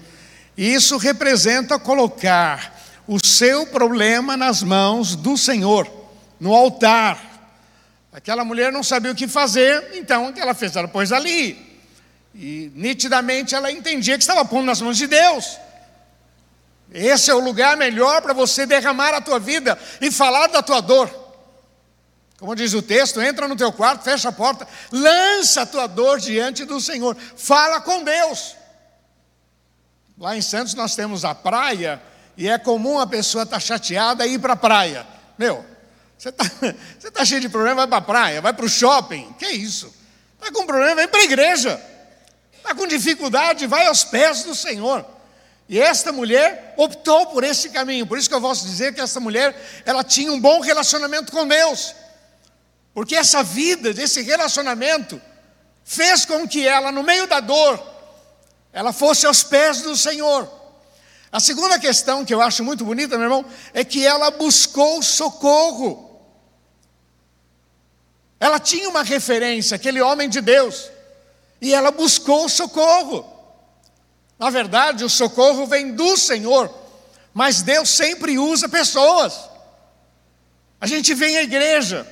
E 0.57 0.73
isso 0.73 0.97
representa 0.97 1.77
colocar 1.77 2.75
o 3.07 3.23
seu 3.23 3.67
problema 3.67 4.35
nas 4.35 4.63
mãos 4.63 5.15
do 5.15 5.37
Senhor, 5.37 5.87
no 6.39 6.53
altar. 6.53 7.19
Aquela 8.11 8.43
mulher 8.43 8.71
não 8.71 8.83
sabia 8.83 9.11
o 9.11 9.15
que 9.15 9.27
fazer, 9.27 9.91
então 9.93 10.29
o 10.29 10.33
que 10.33 10.39
ela 10.39 10.53
fez? 10.53 10.75
Ela 10.75 10.87
pôs 10.87 11.11
ali. 11.11 11.65
E 12.33 12.71
nitidamente 12.75 13.55
ela 13.55 13.71
entendia 13.71 14.17
que 14.17 14.23
estava 14.23 14.45
pondo 14.45 14.65
nas 14.65 14.81
mãos 14.81 14.97
de 14.97 15.07
Deus. 15.07 15.57
Esse 16.91 17.29
é 17.29 17.33
o 17.33 17.39
lugar 17.39 17.75
melhor 17.75 18.21
para 18.21 18.33
você 18.33 18.65
derramar 18.65 19.13
a 19.13 19.21
tua 19.21 19.39
vida 19.39 19.77
e 19.99 20.11
falar 20.11 20.47
da 20.47 20.63
tua 20.63 20.81
dor. 20.81 21.27
Como 22.39 22.55
diz 22.55 22.73
o 22.73 22.81
texto, 22.81 23.19
entra 23.19 23.47
no 23.47 23.55
teu 23.55 23.71
quarto, 23.73 24.03
fecha 24.03 24.29
a 24.29 24.31
porta, 24.31 24.67
lança 24.91 25.63
a 25.63 25.65
tua 25.65 25.87
dor 25.87 26.19
diante 26.19 26.65
do 26.65 26.79
Senhor, 26.79 27.17
fala 27.35 27.81
com 27.81 28.03
Deus. 28.03 28.55
Lá 30.17 30.37
em 30.37 30.41
Santos 30.41 30.75
nós 30.75 30.95
temos 30.95 31.25
a 31.25 31.33
praia, 31.33 32.01
e 32.37 32.47
é 32.47 32.57
comum 32.59 32.99
a 32.99 33.07
pessoa 33.07 33.43
estar 33.43 33.55
tá 33.55 33.59
chateada 33.59 34.25
e 34.25 34.33
ir 34.33 34.39
para 34.39 34.53
a 34.53 34.57
praia. 34.57 35.05
Meu, 35.37 35.65
você 36.17 36.29
está 36.29 36.43
você 36.99 37.11
tá 37.11 37.25
cheio 37.25 37.41
de 37.41 37.49
problema, 37.49 37.85
vai 37.85 37.87
para 37.87 37.97
a 37.97 38.01
praia, 38.01 38.41
vai 38.41 38.53
para 38.53 38.65
o 38.65 38.69
shopping, 38.69 39.33
que 39.37 39.47
isso? 39.47 39.93
Está 40.39 40.51
com 40.51 40.65
problema, 40.65 40.95
vem 40.95 41.07
para 41.07 41.19
a 41.19 41.23
igreja. 41.23 41.81
Está 42.53 42.75
com 42.75 42.87
dificuldade, 42.87 43.65
vai 43.67 43.87
aos 43.87 44.03
pés 44.03 44.43
do 44.43 44.53
Senhor. 44.53 45.05
E 45.69 45.79
esta 45.79 46.11
mulher 46.11 46.73
optou 46.77 47.27
por 47.27 47.43
esse 47.43 47.69
caminho. 47.69 48.07
Por 48.07 48.17
isso 48.17 48.29
que 48.29 48.35
eu 48.35 48.41
posso 48.41 48.65
dizer 48.65 48.93
que 48.93 49.01
essa 49.01 49.19
mulher, 49.19 49.55
ela 49.85 50.03
tinha 50.03 50.31
um 50.31 50.39
bom 50.39 50.61
relacionamento 50.61 51.31
com 51.31 51.47
Deus. 51.47 51.93
Porque 52.93 53.15
essa 53.15 53.43
vida, 53.43 53.93
desse 53.93 54.21
relacionamento, 54.21 55.21
fez 55.83 56.25
com 56.25 56.47
que 56.47 56.65
ela, 56.65 56.91
no 56.91 57.03
meio 57.03 57.27
da 57.27 57.39
dor, 57.39 57.81
ela 58.71 58.93
fosse 58.93 59.25
aos 59.25 59.43
pés 59.43 59.81
do 59.81 59.95
Senhor. 59.95 60.49
A 61.31 61.39
segunda 61.39 61.77
questão 61.77 62.23
que 62.23 62.33
eu 62.33 62.41
acho 62.41 62.63
muito 62.63 62.85
bonita, 62.85 63.17
meu 63.17 63.25
irmão, 63.25 63.45
é 63.73 63.83
que 63.83 64.05
ela 64.05 64.31
buscou 64.31 65.03
socorro. 65.03 66.06
Ela 68.39 68.59
tinha 68.59 68.89
uma 68.89 69.03
referência, 69.03 69.75
aquele 69.75 70.01
homem 70.01 70.29
de 70.29 70.41
Deus 70.41 70.89
e 71.61 71.73
ela 71.73 71.91
buscou 71.91 72.47
socorro. 72.47 73.25
Na 74.37 74.49
verdade, 74.49 75.03
o 75.03 75.09
socorro 75.09 75.65
vem 75.65 75.93
do 75.93 76.15
Senhor, 76.15 76.73
mas 77.33 77.61
Deus 77.61 77.89
sempre 77.89 78.37
usa 78.37 78.69
pessoas. 78.69 79.49
A 80.79 80.85
gente 80.85 81.13
vem 81.13 81.37
à 81.37 81.43
igreja, 81.43 82.07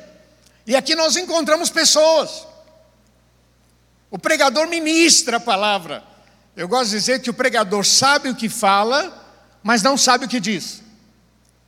e 0.65 0.75
aqui 0.75 0.95
nós 0.95 1.15
encontramos 1.15 1.69
pessoas. 1.69 2.47
O 4.09 4.17
pregador 4.17 4.67
ministra 4.67 5.37
a 5.37 5.39
palavra. 5.39 6.03
Eu 6.55 6.67
gosto 6.67 6.91
de 6.91 6.97
dizer 6.97 7.21
que 7.21 7.29
o 7.29 7.33
pregador 7.33 7.85
sabe 7.85 8.29
o 8.29 8.35
que 8.35 8.49
fala, 8.49 9.23
mas 9.61 9.83
não 9.83 9.97
sabe 9.97 10.25
o 10.25 10.29
que 10.29 10.39
diz. 10.39 10.81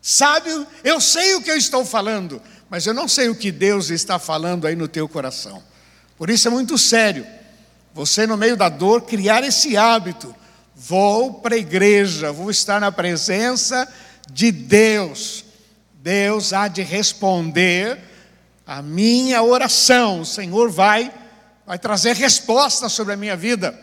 Sabe, 0.02 0.66
eu 0.84 1.02
sei 1.02 1.36
o 1.36 1.42
que 1.42 1.52
eu 1.52 1.58
estou 1.58 1.84
falando, 1.84 2.42
mas 2.70 2.86
eu 2.86 2.94
não 2.94 3.08
sei 3.08 3.30
o 3.30 3.36
que 3.36 3.52
Deus 3.52 3.90
está 3.90 4.20
falando 4.20 4.68
aí 4.68 4.76
no 4.76 4.88
teu 4.88 5.08
coração. 5.08 5.64
Por 6.18 6.30
isso 6.30 6.48
é 6.48 6.52
muito 6.52 6.78
sério 6.78 7.26
você, 7.98 8.28
no 8.28 8.38
meio 8.38 8.56
da 8.56 8.70
dor, 8.70 9.02
criar 9.02 9.44
esse 9.44 9.76
hábito. 9.76 10.36
Vou 10.76 11.34
para 11.34 11.56
a 11.56 11.58
igreja, 11.58 12.32
vou 12.32 12.52
estar 12.52 12.80
na 12.80 12.92
presença 12.92 13.92
de 14.32 14.52
Deus. 14.52 15.44
Deus 15.96 16.54
há 16.54 16.68
de 16.68 16.84
responder 16.84 17.98
a 18.68 18.84
minha 18.84 19.42
oração. 19.42 20.22
O 20.22 20.26
Senhor 20.28 20.70
vai, 20.70 21.12
vai 21.66 21.80
trazer 21.80 22.16
resposta 22.16 22.88
sobre 22.88 23.16
a 23.16 23.18
minha 23.18 23.36
vida. 23.36 23.76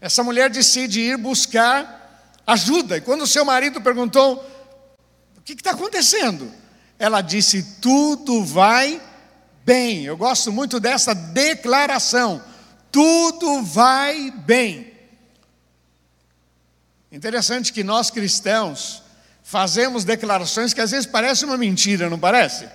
Essa 0.00 0.22
mulher 0.22 0.48
decide 0.48 1.00
ir 1.00 1.16
buscar 1.16 2.30
ajuda. 2.46 2.98
E 2.98 3.00
quando 3.00 3.22
o 3.22 3.26
seu 3.26 3.44
marido 3.44 3.80
perguntou: 3.80 4.36
O 5.36 5.40
que 5.40 5.54
está 5.54 5.72
acontecendo? 5.72 6.48
Ela 7.00 7.20
disse: 7.20 7.80
Tudo 7.80 8.44
vai 8.44 9.02
bem. 9.64 10.04
Eu 10.04 10.16
gosto 10.16 10.52
muito 10.52 10.78
dessa 10.78 11.12
declaração 11.12 12.40
tudo 12.90 13.62
vai 13.62 14.30
bem. 14.30 14.92
Interessante 17.10 17.72
que 17.72 17.82
nós 17.82 18.10
cristãos 18.10 19.02
fazemos 19.42 20.04
declarações 20.04 20.72
que 20.72 20.80
às 20.80 20.90
vezes 20.90 21.06
parecem 21.06 21.48
uma 21.48 21.56
mentira, 21.56 22.08
não 22.08 22.18
parece? 22.18 22.68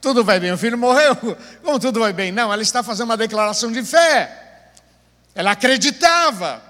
Tudo 0.00 0.24
vai 0.24 0.38
bem, 0.40 0.52
o 0.52 0.58
filho 0.58 0.78
morreu, 0.78 1.16
como 1.62 1.78
tudo 1.78 2.00
vai 2.00 2.12
bem? 2.12 2.32
Não, 2.32 2.52
ela 2.52 2.62
está 2.62 2.82
fazendo 2.82 3.06
uma 3.06 3.16
declaração 3.16 3.70
de 3.70 3.82
fé. 3.82 4.70
Ela 5.34 5.52
acreditava 5.52 6.62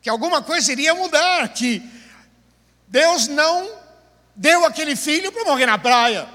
que 0.00 0.08
alguma 0.08 0.40
coisa 0.42 0.72
iria 0.72 0.94
mudar, 0.94 1.48
que 1.48 1.82
Deus 2.88 3.28
não 3.28 3.79
deu 4.34 4.64
aquele 4.64 4.96
filho 4.96 5.32
para 5.32 5.44
morrer 5.44 5.66
na 5.66 5.78
praia. 5.78 6.28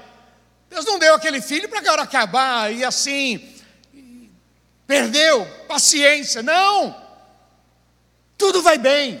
Deus 0.68 0.84
não 0.84 0.98
deu 0.98 1.14
aquele 1.14 1.40
filho 1.40 1.68
para 1.68 1.78
agora 1.78 2.02
acabar 2.02 2.72
e 2.72 2.84
assim 2.84 3.54
perdeu, 4.86 5.44
paciência. 5.66 6.42
Não! 6.42 6.94
Tudo 8.38 8.62
vai 8.62 8.78
bem. 8.78 9.20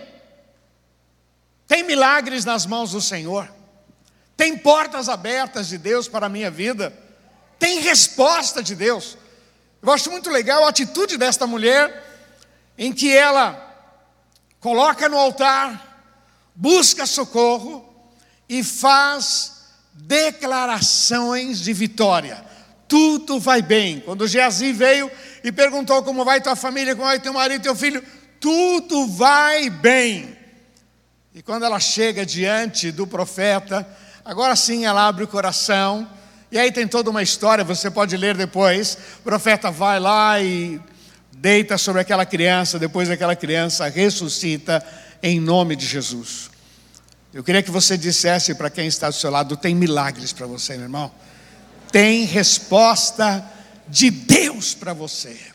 Tem 1.66 1.82
milagres 1.82 2.44
nas 2.44 2.66
mãos 2.66 2.92
do 2.92 3.00
Senhor. 3.00 3.50
Tem 4.36 4.56
portas 4.56 5.08
abertas 5.08 5.68
de 5.68 5.78
Deus 5.78 6.06
para 6.06 6.26
a 6.26 6.28
minha 6.28 6.50
vida. 6.50 6.92
Tem 7.58 7.80
resposta 7.80 8.62
de 8.62 8.74
Deus. 8.74 9.16
Eu 9.82 9.90
acho 9.92 10.10
muito 10.10 10.30
legal 10.30 10.64
a 10.64 10.68
atitude 10.68 11.16
desta 11.16 11.46
mulher, 11.46 12.04
em 12.76 12.92
que 12.92 13.14
ela 13.14 13.62
coloca 14.60 15.08
no 15.08 15.16
altar, 15.16 16.04
busca 16.54 17.06
socorro 17.06 17.95
e 18.48 18.62
faz 18.62 19.52
declarações 19.92 21.60
de 21.60 21.72
vitória. 21.72 22.44
Tudo 22.88 23.40
vai 23.40 23.62
bem. 23.62 24.00
Quando 24.00 24.28
Geazi 24.28 24.72
veio 24.72 25.10
e 25.42 25.50
perguntou 25.50 26.02
como 26.02 26.24
vai 26.24 26.40
tua 26.40 26.54
família, 26.54 26.94
como 26.94 27.08
vai 27.08 27.18
teu 27.18 27.32
marido, 27.32 27.62
teu 27.62 27.74
filho, 27.74 28.02
tudo 28.40 29.06
vai 29.08 29.68
bem. 29.68 30.36
E 31.34 31.42
quando 31.42 31.64
ela 31.64 31.80
chega 31.80 32.24
diante 32.24 32.90
do 32.92 33.06
profeta, 33.06 33.86
agora 34.24 34.54
sim 34.54 34.84
ela 34.86 35.06
abre 35.06 35.24
o 35.24 35.28
coração, 35.28 36.08
e 36.50 36.58
aí 36.58 36.70
tem 36.70 36.86
toda 36.86 37.10
uma 37.10 37.22
história, 37.22 37.64
você 37.64 37.90
pode 37.90 38.16
ler 38.16 38.36
depois. 38.36 38.96
O 39.18 39.22
profeta 39.22 39.70
vai 39.70 39.98
lá 39.98 40.40
e 40.40 40.80
deita 41.32 41.76
sobre 41.76 42.00
aquela 42.00 42.24
criança, 42.24 42.78
depois 42.78 43.10
aquela 43.10 43.36
criança 43.36 43.88
ressuscita 43.88 44.82
em 45.22 45.40
nome 45.40 45.76
de 45.76 45.84
Jesus. 45.84 46.50
Eu 47.36 47.44
queria 47.44 47.62
que 47.62 47.70
você 47.70 47.98
dissesse 47.98 48.54
para 48.54 48.70
quem 48.70 48.86
está 48.86 49.10
do 49.10 49.14
seu 49.14 49.30
lado: 49.30 49.58
tem 49.58 49.74
milagres 49.74 50.32
para 50.32 50.46
você, 50.46 50.72
meu 50.72 50.84
irmão. 50.84 51.12
Tem 51.92 52.24
resposta 52.24 53.44
de 53.86 54.10
Deus 54.10 54.72
para 54.72 54.94
você. 54.94 55.34
Deixa 55.34 55.52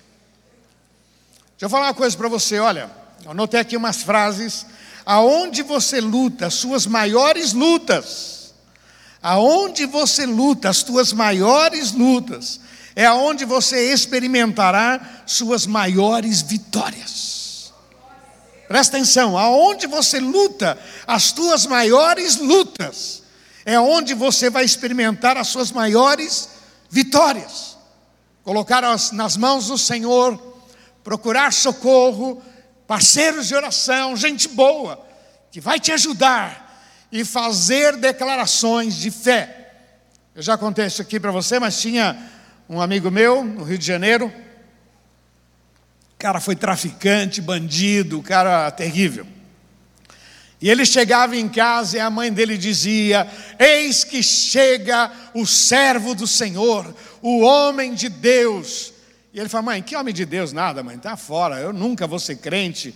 eu 1.59 1.69
falar 1.71 1.87
uma 1.87 1.95
coisa 1.95 2.15
para 2.15 2.29
você, 2.29 2.59
olha, 2.59 2.87
eu 3.25 3.31
anotei 3.31 3.59
aqui 3.59 3.75
umas 3.75 4.03
frases. 4.03 4.63
aonde 5.03 5.63
você 5.63 5.99
luta 5.99 6.45
as 6.45 6.53
suas 6.53 6.85
maiores 6.85 7.51
lutas, 7.51 8.53
aonde 9.19 9.87
você 9.87 10.27
luta 10.27 10.69
as 10.69 10.77
suas 10.77 11.11
maiores 11.11 11.93
lutas, 11.93 12.59
é 12.95 13.07
aonde 13.07 13.43
você 13.43 13.91
experimentará 13.91 15.23
suas 15.25 15.65
maiores 15.65 16.43
vitórias. 16.43 17.40
Presta 18.71 18.95
atenção, 18.95 19.37
aonde 19.37 19.85
você 19.85 20.17
luta 20.17 20.79
as 21.05 21.33
tuas 21.33 21.65
maiores 21.65 22.37
lutas, 22.37 23.21
é 23.65 23.77
onde 23.77 24.13
você 24.13 24.49
vai 24.49 24.63
experimentar 24.63 25.35
as 25.35 25.49
suas 25.49 25.73
maiores 25.73 26.47
vitórias. 26.89 27.75
Colocar 28.45 28.81
nas 29.11 29.35
mãos 29.35 29.67
do 29.67 29.77
Senhor, 29.77 30.39
procurar 31.03 31.51
socorro, 31.51 32.41
parceiros 32.87 33.49
de 33.49 33.55
oração, 33.55 34.15
gente 34.15 34.47
boa, 34.47 35.05
que 35.51 35.59
vai 35.59 35.77
te 35.77 35.91
ajudar 35.91 36.81
e 37.11 37.25
fazer 37.25 37.97
declarações 37.97 38.95
de 38.95 39.11
fé. 39.11 39.73
Eu 40.33 40.41
já 40.41 40.57
contei 40.57 40.85
isso 40.85 41.01
aqui 41.01 41.19
para 41.19 41.31
você, 41.31 41.59
mas 41.59 41.81
tinha 41.81 42.17
um 42.69 42.79
amigo 42.79 43.11
meu 43.11 43.43
no 43.43 43.65
Rio 43.65 43.77
de 43.77 43.85
Janeiro. 43.85 44.33
Cara 46.21 46.39
foi 46.39 46.55
traficante, 46.55 47.41
bandido, 47.41 48.21
cara 48.21 48.69
terrível. 48.69 49.25
E 50.61 50.69
ele 50.69 50.85
chegava 50.85 51.35
em 51.35 51.49
casa 51.49 51.97
e 51.97 51.99
a 51.99 52.11
mãe 52.11 52.31
dele 52.31 52.59
dizia: 52.59 53.27
Eis 53.57 54.03
que 54.03 54.21
chega 54.21 55.11
o 55.33 55.47
servo 55.47 56.13
do 56.13 56.27
Senhor, 56.27 56.93
o 57.23 57.39
homem 57.39 57.95
de 57.95 58.07
Deus. 58.07 58.93
E 59.33 59.39
ele 59.39 59.49
falou, 59.49 59.65
mãe, 59.65 59.81
que 59.81 59.95
homem 59.95 60.13
de 60.13 60.23
Deus? 60.23 60.53
Nada, 60.53 60.83
mãe, 60.83 60.95
está 60.95 61.17
fora, 61.17 61.59
eu 61.59 61.73
nunca 61.73 62.05
vou 62.05 62.19
ser 62.19 62.35
crente. 62.35 62.93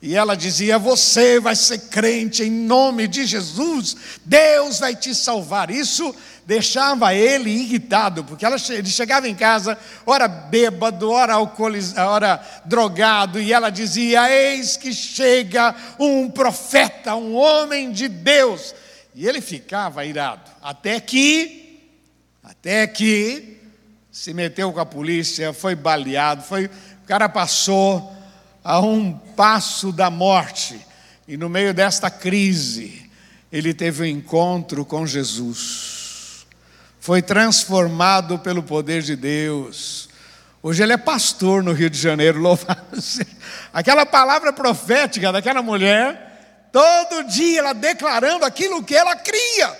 E 0.00 0.14
ela 0.14 0.36
dizia: 0.36 0.78
Você 0.78 1.40
vai 1.40 1.56
ser 1.56 1.78
crente 1.88 2.44
em 2.44 2.50
nome 2.50 3.08
de 3.08 3.26
Jesus, 3.26 3.96
Deus 4.24 4.78
vai 4.78 4.94
te 4.94 5.14
salvar. 5.14 5.70
Isso 5.70 6.14
deixava 6.46 7.12
ele 7.14 7.50
irritado, 7.50 8.22
porque 8.24 8.44
ela, 8.46 8.56
ele 8.70 8.88
chegava 8.88 9.28
em 9.28 9.34
casa, 9.34 9.76
ora 10.06 10.28
bêbado, 10.28 11.10
ora 11.10 11.36
ora 11.38 12.40
drogado, 12.64 13.40
e 13.40 13.52
ela 13.52 13.70
dizia: 13.70 14.30
Eis 14.30 14.76
que 14.76 14.92
chega 14.92 15.74
um 15.98 16.30
profeta, 16.30 17.16
um 17.16 17.34
homem 17.34 17.90
de 17.90 18.08
Deus. 18.08 18.74
E 19.14 19.26
ele 19.26 19.40
ficava 19.40 20.04
irado, 20.04 20.48
até 20.62 21.00
que, 21.00 21.90
até 22.44 22.86
que, 22.86 23.58
se 24.12 24.32
meteu 24.32 24.72
com 24.72 24.78
a 24.78 24.86
polícia, 24.86 25.52
foi 25.52 25.74
baleado, 25.74 26.44
foi, 26.44 26.66
o 26.66 27.06
cara 27.06 27.28
passou 27.28 28.16
a 28.68 28.80
um 28.80 29.14
passo 29.34 29.90
da 29.90 30.10
morte. 30.10 30.78
E 31.26 31.38
no 31.38 31.48
meio 31.48 31.72
desta 31.72 32.10
crise, 32.10 33.10
ele 33.50 33.72
teve 33.72 34.02
um 34.02 34.06
encontro 34.06 34.84
com 34.84 35.06
Jesus. 35.06 36.46
Foi 37.00 37.22
transformado 37.22 38.38
pelo 38.38 38.62
poder 38.62 39.00
de 39.00 39.16
Deus. 39.16 40.10
Hoje 40.62 40.82
ele 40.82 40.92
é 40.92 40.98
pastor 40.98 41.62
no 41.62 41.72
Rio 41.72 41.88
de 41.88 41.98
Janeiro, 41.98 42.40
louvado 42.42 43.00
seja. 43.00 43.26
Aquela 43.72 44.04
palavra 44.04 44.52
profética 44.52 45.32
daquela 45.32 45.62
mulher, 45.62 46.68
todo 46.70 47.22
dia 47.22 47.60
ela 47.60 47.72
declarando 47.72 48.44
aquilo 48.44 48.84
que 48.84 48.94
ela 48.94 49.16
cria. 49.16 49.78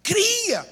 Cria. 0.00 0.64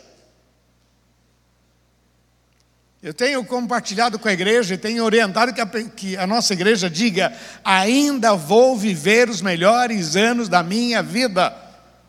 Eu 3.00 3.14
tenho 3.14 3.44
compartilhado 3.44 4.18
com 4.18 4.26
a 4.26 4.32
igreja 4.32 4.74
e 4.74 4.78
tenho 4.78 5.04
orientado 5.04 5.52
que 5.54 5.60
a, 5.60 5.66
que 5.66 6.16
a, 6.16 6.26
nossa 6.26 6.52
igreja 6.52 6.90
diga: 6.90 7.32
ainda 7.64 8.34
vou 8.34 8.76
viver 8.76 9.30
os 9.30 9.40
melhores 9.40 10.16
anos 10.16 10.48
da 10.48 10.64
minha 10.64 11.00
vida. 11.00 11.54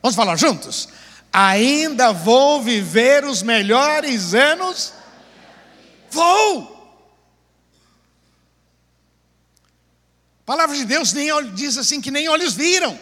Vamos 0.02 0.16
falar 0.16 0.36
juntos? 0.36 0.90
Ainda 1.32 2.12
vou 2.12 2.64
viver 2.64 3.24
os 3.24 3.44
melhores 3.44 4.34
anos? 4.34 4.94
Vou! 6.10 6.76
A 10.42 10.46
palavra 10.46 10.76
de 10.76 10.86
Deus 10.86 11.14
nem, 11.14 11.30
diz 11.54 11.78
assim 11.78 12.02
que 12.02 12.10
nem 12.10 12.28
olhos 12.28 12.56
viram. 12.56 12.98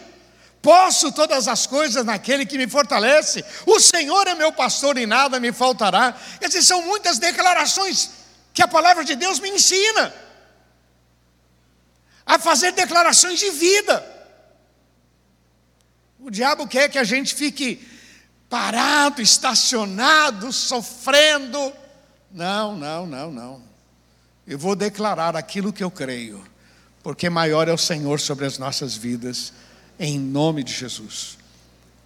Posso 0.62 1.12
todas 1.12 1.48
as 1.48 1.65
coisas 1.67 2.04
naquele 2.04 2.46
que 2.46 2.58
me 2.58 2.67
fortalece. 2.67 3.43
O 3.65 3.80
Senhor 3.80 4.28
é 4.28 4.36
meu 4.36 4.52
pastor 4.52 4.98
e 4.98 5.06
nada 5.06 5.39
me 5.39 5.52
faltará. 5.52 6.15
Dizer, 6.41 6.63
são 6.63 6.82
muitas 6.82 7.20
declarações 7.20 8.10
que 8.54 8.62
a 8.62 8.67
palavra 8.67 9.04
de 9.04 9.15
Deus 9.15 9.39
me 9.39 9.50
ensina 9.50 10.13
a 12.26 12.38
fazer 12.38 12.74
declarações 12.74 13.39
de 13.39 13.50
vida. 13.52 14.04
O 16.20 16.30
diabo 16.30 16.67
quer 16.67 16.89
que 16.89 16.98
a 16.98 17.04
gente 17.04 17.34
fique 17.34 17.88
parado, 18.50 19.22
estacionado, 19.22 20.52
sofrendo. 20.52 21.72
Não, 22.32 22.76
não, 22.76 23.06
não, 23.06 23.32
não. 23.32 23.63
Eu 24.46 24.58
vou 24.58 24.76
declarar 24.76 25.36
aquilo 25.36 25.72
que 25.72 25.84
eu 25.84 25.91
creio, 25.91 26.43
porque 27.04 27.30
maior 27.30 27.67
é 27.70 27.74
o 27.74 27.78
Senhor 27.78 28.20
sobre 28.20 28.46
as 28.46 28.58
nossas 28.58 28.96
vidas 28.96 29.54
em 30.00 30.20
nome 30.20 30.64
de 30.64 30.74
Jesus. 30.74 31.38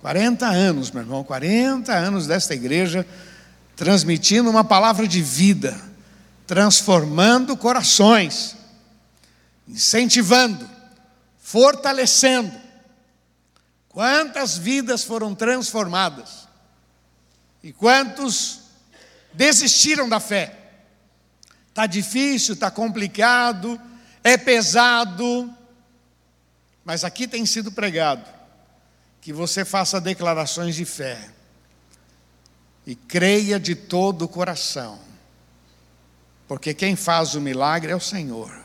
40 0.02 0.48
anos, 0.48 0.92
meu 0.92 1.04
irmão, 1.04 1.24
40 1.24 1.94
anos 1.94 2.26
desta 2.26 2.54
igreja, 2.54 3.06
transmitindo 3.76 4.50
uma 4.50 4.64
palavra 4.64 5.08
de 5.08 5.22
vida, 5.22 5.80
transformando 6.48 7.56
corações, 7.56 8.56
incentivando, 9.68 10.68
fortalecendo. 11.40 12.52
Quantas 13.90 14.58
vidas 14.58 15.04
foram 15.04 15.36
transformadas? 15.36 16.48
E 17.64 17.72
quantos 17.72 18.62
desistiram 19.34 20.10
da 20.10 20.20
fé? 20.20 20.58
Está 21.70 21.86
difícil, 21.86 22.54
está 22.56 22.72
complicado, 22.72 23.80
é 24.24 24.38
pesado, 24.38 25.54
mas 26.84 27.04
aqui 27.04 27.28
tem 27.28 27.46
sido 27.46 27.72
pregado 27.72 28.26
que 29.22 29.32
você 29.32 29.63
faça 29.63 30.02
declarações 30.02 30.76
de 30.76 30.84
fé 30.84 31.30
e 32.86 32.96
creia 32.96 33.60
de 33.60 33.76
todo 33.76 34.24
o 34.24 34.28
coração, 34.28 35.00
porque 36.48 36.74
quem 36.74 36.96
faz 36.96 37.36
o 37.36 37.41
milagre 37.41 37.91
é 37.91 37.96
o 37.96 38.00
Senhor. 38.00 38.62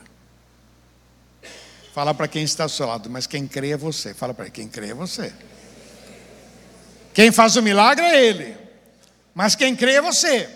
Fala 1.93 2.13
para 2.13 2.27
quem 2.27 2.43
está 2.43 2.63
ao 2.63 2.69
seu 2.69 2.87
lado, 2.87 3.09
mas 3.09 3.25
quem 3.25 3.47
crê 3.47 3.71
é 3.71 3.77
você. 3.77 4.13
Fala 4.13 4.33
para 4.33 4.49
quem 4.49 4.67
crê 4.67 4.89
é 4.89 4.93
você. 4.93 5.33
Quem 7.13 7.31
faz 7.31 7.55
o 7.55 7.61
milagre 7.61 8.05
é 8.05 8.25
Ele, 8.25 8.57
mas 9.33 9.55
quem 9.55 9.75
crê 9.75 9.93
é 9.93 10.01
você. 10.01 10.49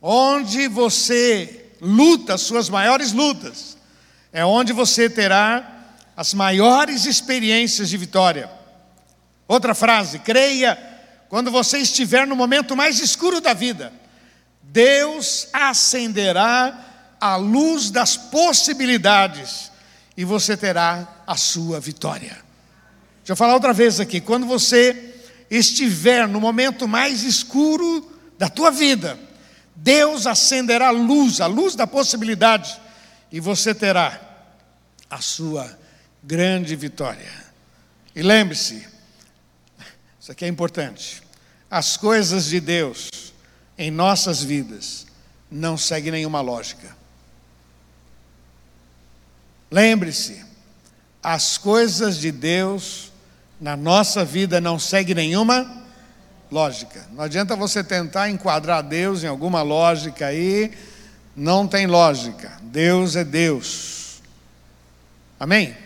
Onde 0.00 0.68
você 0.68 1.72
luta 1.80 2.34
as 2.34 2.42
suas 2.42 2.70
maiores 2.70 3.12
lutas, 3.12 3.76
é 4.32 4.44
onde 4.44 4.72
você 4.72 5.08
terá 5.08 5.86
as 6.16 6.34
maiores 6.34 7.06
experiências 7.06 7.88
de 7.88 7.96
vitória. 7.96 8.50
Outra 9.48 9.74
frase, 9.74 10.18
creia 10.18 10.78
quando 11.28 11.50
você 11.50 11.78
estiver 11.78 12.26
no 12.26 12.36
momento 12.36 12.76
mais 12.76 13.00
escuro 13.00 13.40
da 13.40 13.54
vida. 13.54 13.92
Deus 14.62 15.48
acenderá 15.52 17.16
a 17.20 17.36
luz 17.36 17.90
das 17.90 18.16
possibilidades 18.16 19.70
e 20.16 20.24
você 20.24 20.56
terá 20.56 21.22
a 21.26 21.36
sua 21.36 21.80
vitória. 21.80 22.38
Deixa 23.18 23.32
eu 23.32 23.36
falar 23.36 23.54
outra 23.54 23.72
vez 23.72 24.00
aqui. 24.00 24.20
Quando 24.20 24.46
você 24.46 25.14
estiver 25.50 26.28
no 26.28 26.40
momento 26.40 26.86
mais 26.86 27.22
escuro 27.22 28.08
da 28.38 28.48
tua 28.48 28.70
vida, 28.70 29.18
Deus 29.74 30.26
acenderá 30.26 30.88
a 30.88 30.92
luz, 30.92 31.40
a 31.40 31.46
luz 31.46 31.74
da 31.74 31.86
possibilidade, 31.86 32.80
e 33.30 33.40
você 33.40 33.74
terá 33.74 34.20
a 35.08 35.20
sua 35.20 35.78
grande 36.22 36.74
vitória. 36.76 37.30
E 38.14 38.22
lembre-se, 38.22 38.86
isso 40.20 40.32
aqui 40.32 40.44
é 40.44 40.48
importante: 40.48 41.22
as 41.70 41.96
coisas 41.96 42.46
de 42.46 42.60
Deus 42.60 43.08
em 43.78 43.90
nossas 43.90 44.42
vidas 44.42 45.06
não 45.50 45.76
seguem 45.76 46.12
nenhuma 46.12 46.40
lógica. 46.40 46.96
Lembre-se, 49.70 50.44
as 51.22 51.56
coisas 51.56 52.18
de 52.18 52.32
Deus 52.32 53.12
na 53.60 53.76
nossa 53.76 54.24
vida 54.24 54.60
não 54.60 54.78
seguem 54.78 55.14
nenhuma 55.14 55.84
lógica. 56.50 57.06
Não 57.12 57.22
adianta 57.22 57.54
você 57.54 57.84
tentar 57.84 58.28
enquadrar 58.28 58.82
Deus 58.82 59.22
em 59.22 59.28
alguma 59.28 59.62
lógica 59.62 60.26
aí, 60.26 60.72
não 61.36 61.66
tem 61.66 61.86
lógica. 61.86 62.52
Deus 62.62 63.16
é 63.16 63.24
Deus. 63.24 64.20
Amém? 65.38 65.76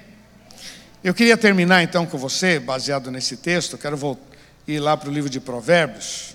Eu 1.02 1.12
queria 1.12 1.36
terminar 1.36 1.82
então 1.82 2.06
com 2.06 2.16
você, 2.16 2.58
baseado 2.58 3.10
nesse 3.10 3.36
texto, 3.36 3.76
quero 3.76 4.18
ir 4.66 4.80
lá 4.80 4.96
para 4.96 5.08
o 5.08 5.12
livro 5.12 5.28
de 5.28 5.38
Provérbios. 5.38 6.34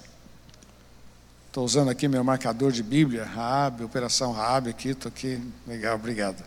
Estou 1.48 1.66
usando 1.66 1.90
aqui 1.90 2.08
meu 2.08 2.24
marcador 2.24 2.72
de 2.72 2.84
Bíblia, 2.84 3.26
Raab, 3.26 3.84
Operação 3.84 4.32
Raab 4.32 4.70
aqui, 4.70 4.90
estou 4.90 5.10
aqui. 5.10 5.42
Legal, 5.66 5.96
obrigado. 5.96 6.44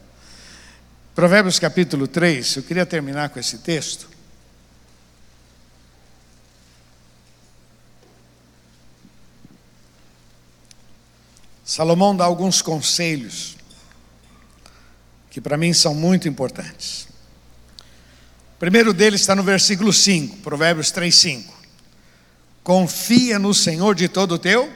Provérbios 1.15 1.59
capítulo 1.59 2.07
3, 2.07 2.57
eu 2.57 2.63
queria 2.63 2.87
terminar 2.87 3.29
com 3.31 3.41
esse 3.41 3.59
texto. 3.59 4.12
Salomão 11.73 12.15
dá 12.15 12.27
alguns 12.27 12.61
conselhos 12.61 13.57
que 15.31 15.41
para 15.41 15.57
mim 15.57 15.73
são 15.73 15.95
muito 15.95 16.29
importantes. 16.29 17.09
O 18.57 18.59
primeiro 18.59 18.93
deles 18.93 19.23
está 19.23 19.35
no 19.35 19.43
versículo 19.43 19.91
5, 19.91 20.37
Provérbios 20.41 20.91
3, 20.91 21.15
5. 21.15 21.55
Confia 22.63 23.39
no 23.39 23.55
Senhor 23.55 23.95
de 23.95 24.07
todo 24.07 24.33
o 24.33 24.39
teu 24.39 24.71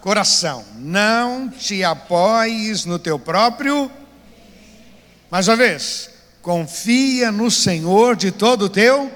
coração, 0.00 0.64
não 0.76 1.48
te 1.48 1.82
apoies 1.82 2.84
no 2.84 2.96
teu 2.96 3.18
próprio. 3.18 3.90
Mais 5.28 5.48
uma 5.48 5.56
vez, 5.56 6.08
confia 6.40 7.32
no 7.32 7.50
Senhor 7.50 8.14
de 8.14 8.30
todo 8.30 8.66
o 8.66 8.70
teu 8.70 9.12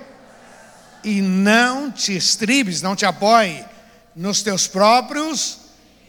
e 1.05 1.23
não 1.23 1.89
te 1.89 2.17
estribes, 2.17 2.83
não 2.83 2.97
te 2.97 3.07
apoie 3.07 3.65
nos 4.17 4.43
teus 4.43 4.67
próprios 4.67 5.68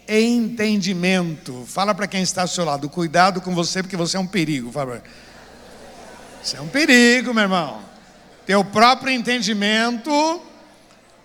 entendimento. 0.10 1.66
Fala 1.68 1.94
para 1.94 2.08
quem 2.08 2.22
está 2.22 2.42
ao 2.42 2.48
seu 2.48 2.66
lado, 2.66 2.90
cuidado 2.90 3.42
com 3.42 3.54
você, 3.54 3.84
porque 3.84 3.96
você 3.96 4.18
é 4.18 4.20
um 4.20 4.28
perigo. 4.28 4.72
Fala. 4.72 5.04
Você 6.42 6.58
é 6.58 6.62
um 6.62 6.68
perigo, 6.68 7.34
meu 7.34 7.44
irmão. 7.44 7.82
Teu 8.46 8.64
próprio 8.66 9.14
entendimento. 9.14 10.42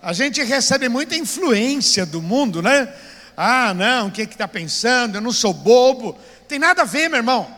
A 0.01 0.13
gente 0.13 0.43
recebe 0.43 0.87
muita 0.87 1.15
influência 1.15 2.05
do 2.05 2.21
mundo, 2.21 2.61
né? 2.61 2.93
Ah, 3.35 3.73
não, 3.73 4.07
o 4.07 4.11
que 4.11 4.21
está 4.21 4.47
pensando? 4.47 5.15
Eu 5.15 5.21
não 5.21 5.31
sou 5.31 5.53
bobo. 5.53 6.17
Tem 6.47 6.59
nada 6.59 6.83
a 6.83 6.85
ver, 6.85 7.09
meu 7.09 7.17
irmão. 7.17 7.53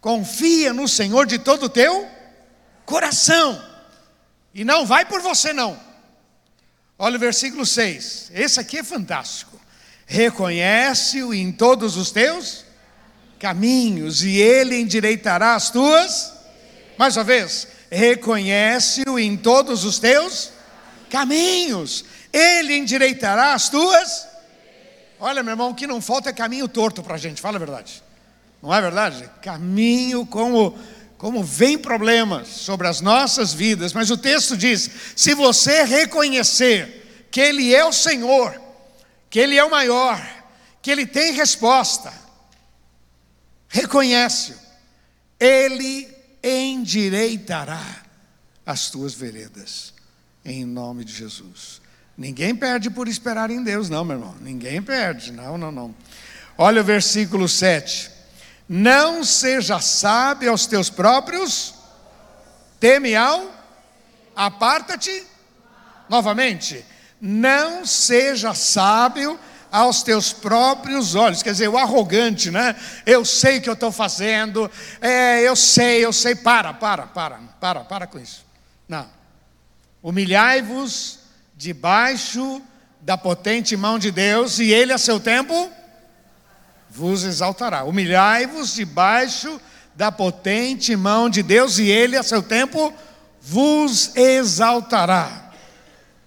Confia 0.00 0.72
no 0.72 0.86
Senhor 0.86 1.26
de 1.26 1.38
todo 1.38 1.64
o 1.64 1.68
teu 1.68 2.06
coração. 2.84 3.60
E 4.54 4.64
não 4.64 4.84
vai 4.84 5.04
por 5.04 5.20
você, 5.20 5.52
não. 5.52 5.78
Olha 6.98 7.16
o 7.16 7.20
versículo 7.20 7.64
6. 7.64 8.30
Esse 8.32 8.60
aqui 8.60 8.78
é 8.78 8.84
fantástico. 8.84 9.58
Reconhece-o 10.06 11.32
em 11.32 11.50
todos 11.50 11.96
os 11.96 12.10
teus 12.10 12.64
caminhos, 13.38 14.22
e 14.22 14.40
ele 14.40 14.80
endireitará 14.80 15.54
as 15.54 15.70
tuas. 15.70 16.32
Mais 16.96 17.16
uma 17.16 17.24
vez, 17.24 17.68
reconhece-o 17.90 19.18
em 19.18 19.36
todos 19.36 19.84
os 19.84 19.98
teus 19.98 20.50
caminhos, 21.10 22.04
ele 22.32 22.76
endireitará 22.76 23.54
as 23.54 23.68
tuas. 23.68 24.26
Olha, 25.20 25.42
meu 25.42 25.52
irmão, 25.52 25.70
o 25.70 25.74
que 25.74 25.86
não 25.86 26.00
falta 26.00 26.30
é 26.30 26.32
caminho 26.32 26.66
torto 26.66 27.02
para 27.02 27.14
a 27.14 27.18
gente, 27.18 27.40
fala 27.40 27.56
a 27.56 27.60
verdade. 27.60 28.02
Não 28.62 28.74
é 28.74 28.80
verdade? 28.80 29.30
Caminho 29.42 30.26
como, 30.26 30.76
como 31.16 31.44
vem 31.44 31.78
problemas 31.78 32.48
sobre 32.48 32.88
as 32.88 33.00
nossas 33.00 33.52
vidas, 33.52 33.92
mas 33.92 34.10
o 34.10 34.16
texto 34.16 34.56
diz: 34.56 34.90
se 35.14 35.34
você 35.34 35.84
reconhecer 35.84 37.28
que 37.30 37.40
Ele 37.40 37.74
é 37.74 37.84
o 37.84 37.92
Senhor, 37.92 38.60
que 39.34 39.40
Ele 39.40 39.56
é 39.56 39.64
o 39.64 39.68
maior, 39.68 40.24
que 40.80 40.92
Ele 40.92 41.04
tem 41.04 41.32
resposta. 41.32 42.12
Reconhece-o, 43.68 44.56
Ele 45.40 46.08
endireitará 46.40 47.84
as 48.64 48.90
tuas 48.90 49.12
veredas, 49.12 49.92
em 50.44 50.64
nome 50.64 51.04
de 51.04 51.12
Jesus. 51.12 51.82
Ninguém 52.16 52.54
perde 52.54 52.88
por 52.88 53.08
esperar 53.08 53.50
em 53.50 53.64
Deus, 53.64 53.88
não, 53.88 54.04
meu 54.04 54.18
irmão. 54.18 54.36
Ninguém 54.40 54.80
perde, 54.80 55.32
não, 55.32 55.58
não, 55.58 55.72
não. 55.72 55.92
Olha 56.56 56.80
o 56.80 56.84
versículo 56.84 57.48
7. 57.48 58.12
Não 58.68 59.24
seja 59.24 59.80
sábio 59.80 60.48
aos 60.48 60.64
teus 60.66 60.88
próprios, 60.88 61.74
teme 62.78 63.16
ao, 63.16 63.52
aparta-te, 64.36 65.26
novamente, 66.08 66.86
não 67.20 67.84
seja 67.86 68.54
sábio 68.54 69.38
aos 69.74 70.04
teus 70.04 70.32
próprios 70.32 71.16
olhos, 71.16 71.42
quer 71.42 71.50
dizer, 71.50 71.68
o 71.68 71.76
arrogante, 71.76 72.48
né? 72.48 72.76
Eu 73.04 73.24
sei 73.24 73.58
o 73.58 73.60
que 73.60 73.68
eu 73.68 73.74
estou 73.74 73.90
fazendo, 73.90 74.70
é, 75.00 75.42
eu 75.42 75.56
sei, 75.56 76.04
eu 76.04 76.12
sei, 76.12 76.36
para, 76.36 76.72
para, 76.72 77.08
para, 77.08 77.40
para, 77.60 77.80
para 77.80 78.06
com 78.06 78.18
isso. 78.18 78.46
Não. 78.88 79.08
Humilhai-vos 80.00 81.18
debaixo 81.56 82.62
da 83.00 83.18
potente 83.18 83.76
mão 83.76 83.98
de 83.98 84.12
Deus, 84.12 84.60
e 84.60 84.72
Ele 84.72 84.92
a 84.92 84.98
seu 84.98 85.18
tempo 85.18 85.70
vos 86.88 87.24
exaltará. 87.24 87.82
Humilhai-vos 87.82 88.74
debaixo 88.74 89.60
da 89.96 90.12
potente 90.12 90.94
mão 90.94 91.28
de 91.28 91.42
Deus, 91.42 91.78
e 91.78 91.88
Ele 91.88 92.16
a 92.16 92.22
seu 92.22 92.42
tempo 92.42 92.94
vos 93.42 94.14
exaltará. 94.14 95.43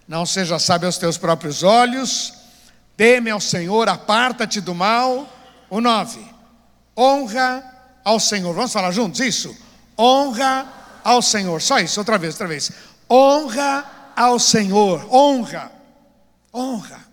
Não 0.07 0.25
seja 0.25 0.57
sábio 0.57 0.85
aos 0.85 0.97
teus 0.97 1.17
próprios 1.17 1.63
olhos, 1.63 2.33
teme 2.95 3.29
ao 3.29 3.41
Senhor, 3.41 3.89
aparta-te 3.89 4.61
do 4.61 4.73
mal. 4.73 5.33
O 5.69 5.81
9, 5.81 6.19
honra 6.97 7.61
ao 8.05 8.17
Senhor. 8.17 8.53
Vamos 8.53 8.71
falar 8.71 8.91
juntos 8.91 9.19
isso? 9.19 9.53
Honra 9.99 10.65
ao 11.03 11.21
Senhor. 11.21 11.61
Só 11.61 11.79
isso, 11.79 11.99
outra 11.99 12.17
vez, 12.17 12.35
outra 12.35 12.47
vez. 12.47 12.71
Honra 13.09 13.85
ao 14.15 14.39
Senhor. 14.39 15.13
Honra. 15.13 15.69
Honra. 16.53 17.05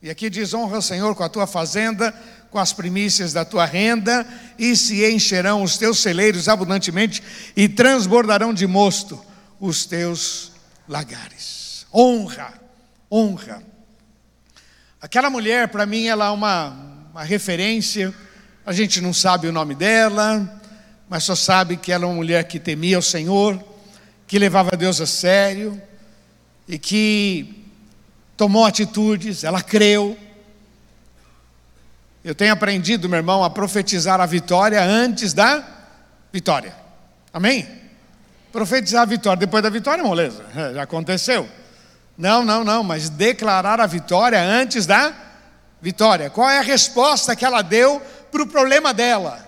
E 0.00 0.08
aqui 0.08 0.30
diz: 0.30 0.54
honra 0.54 0.76
ao 0.76 0.82
Senhor 0.82 1.16
com 1.16 1.24
a 1.24 1.28
tua 1.28 1.48
fazenda, 1.48 2.14
com 2.48 2.60
as 2.60 2.72
primícias 2.72 3.32
da 3.32 3.44
tua 3.44 3.64
renda, 3.64 4.24
e 4.56 4.76
se 4.76 5.04
encherão 5.10 5.64
os 5.64 5.76
teus 5.76 5.98
celeiros 5.98 6.48
abundantemente, 6.48 7.20
e 7.56 7.68
transbordarão 7.68 8.54
de 8.54 8.68
mosto 8.68 9.20
os 9.58 9.84
teus 9.84 10.52
lagares 10.88 11.59
honra, 11.92 12.54
honra. 13.10 13.62
Aquela 15.00 15.30
mulher, 15.30 15.68
para 15.68 15.86
mim, 15.86 16.06
ela 16.06 16.26
é 16.26 16.30
uma, 16.30 16.76
uma 17.10 17.24
referência, 17.24 18.14
a 18.64 18.72
gente 18.72 19.00
não 19.00 19.12
sabe 19.12 19.48
o 19.48 19.52
nome 19.52 19.74
dela, 19.74 20.60
mas 21.08 21.24
só 21.24 21.34
sabe 21.34 21.76
que 21.76 21.90
ela 21.90 22.04
é 22.04 22.06
uma 22.06 22.14
mulher 22.14 22.44
que 22.44 22.60
temia 22.60 22.98
o 22.98 23.02
Senhor, 23.02 23.62
que 24.26 24.38
levava 24.38 24.76
Deus 24.76 25.00
a 25.00 25.06
sério 25.06 25.80
e 26.68 26.78
que 26.78 27.66
tomou 28.36 28.64
atitudes, 28.64 29.42
ela 29.42 29.62
creu. 29.62 30.16
Eu 32.22 32.34
tenho 32.34 32.52
aprendido, 32.52 33.08
meu 33.08 33.16
irmão, 33.16 33.42
a 33.42 33.50
profetizar 33.50 34.20
a 34.20 34.26
vitória 34.26 34.82
antes 34.82 35.32
da 35.32 35.66
vitória. 36.32 36.74
Amém? 37.32 37.66
Profetizar 38.52 39.02
a 39.02 39.06
vitória, 39.06 39.40
depois 39.40 39.62
da 39.62 39.70
vitória, 39.70 40.04
moleza, 40.04 40.44
já 40.74 40.82
aconteceu. 40.82 41.48
Não, 42.20 42.44
não, 42.44 42.62
não, 42.62 42.84
mas 42.84 43.08
declarar 43.08 43.80
a 43.80 43.86
vitória 43.86 44.42
antes 44.42 44.84
da 44.84 45.10
vitória. 45.80 46.28
Qual 46.28 46.50
é 46.50 46.58
a 46.58 46.62
resposta 46.62 47.34
que 47.34 47.46
ela 47.46 47.62
deu 47.62 47.98
para 48.30 48.42
o 48.42 48.46
problema 48.46 48.92
dela? 48.92 49.42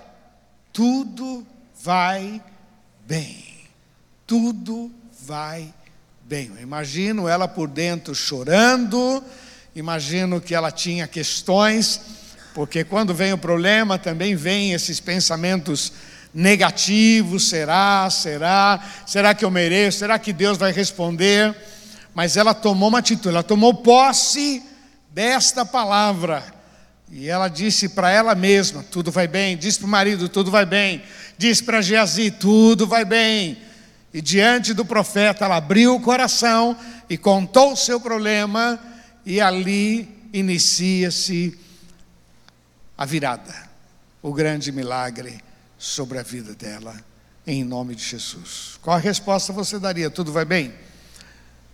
Tudo 0.72 1.46
vai 1.82 2.40
bem. 3.06 3.44
Tudo 4.26 4.90
vai 5.20 5.68
bem. 6.24 6.50
Eu 6.56 6.62
imagino 6.62 7.28
ela 7.28 7.46
por 7.46 7.68
dentro 7.68 8.14
chorando, 8.14 9.22
imagino 9.76 10.40
que 10.40 10.54
ela 10.54 10.70
tinha 10.70 11.06
questões, 11.06 12.00
porque 12.54 12.84
quando 12.84 13.12
vem 13.12 13.34
o 13.34 13.38
problema 13.38 13.98
também 13.98 14.34
vem 14.34 14.72
esses 14.72 14.98
pensamentos 14.98 15.92
negativos: 16.32 17.50
será, 17.50 18.08
será, 18.08 18.82
será 19.06 19.34
que 19.34 19.44
eu 19.44 19.50
mereço? 19.50 19.98
Será 19.98 20.18
que 20.18 20.32
Deus 20.32 20.56
vai 20.56 20.72
responder? 20.72 21.54
Mas 22.14 22.36
ela 22.36 22.54
tomou 22.54 22.88
uma 22.88 22.98
atitude, 22.98 23.28
ela 23.28 23.42
tomou 23.42 23.74
posse 23.74 24.62
desta 25.10 25.64
palavra. 25.64 26.44
E 27.10 27.28
ela 27.28 27.48
disse 27.48 27.90
para 27.90 28.10
ela 28.10 28.34
mesma: 28.34 28.82
tudo 28.82 29.10
vai 29.10 29.28
bem. 29.28 29.56
Disse 29.56 29.78
para 29.78 29.86
o 29.86 29.90
marido: 29.90 30.28
tudo 30.28 30.50
vai 30.50 30.64
bem. 30.64 31.02
Disse 31.36 31.62
para 31.62 31.82
Geazi: 31.82 32.30
tudo 32.30 32.86
vai 32.86 33.04
bem. 33.04 33.58
E 34.14 34.20
diante 34.20 34.74
do 34.74 34.84
profeta, 34.84 35.44
ela 35.44 35.56
abriu 35.56 35.94
o 35.94 36.00
coração 36.00 36.76
e 37.08 37.16
contou 37.16 37.72
o 37.72 37.76
seu 37.76 38.00
problema, 38.00 38.78
e 39.24 39.40
ali 39.40 40.28
inicia-se 40.32 41.58
a 42.96 43.06
virada, 43.06 43.54
o 44.22 44.32
grande 44.32 44.70
milagre 44.70 45.40
sobre 45.78 46.18
a 46.18 46.22
vida 46.22 46.54
dela, 46.54 46.94
em 47.46 47.64
nome 47.64 47.94
de 47.94 48.04
Jesus. 48.04 48.78
Qual 48.82 48.96
a 48.96 49.00
resposta 49.00 49.52
você 49.52 49.78
daria? 49.78 50.10
Tudo 50.10 50.30
vai 50.30 50.44
bem? 50.44 50.74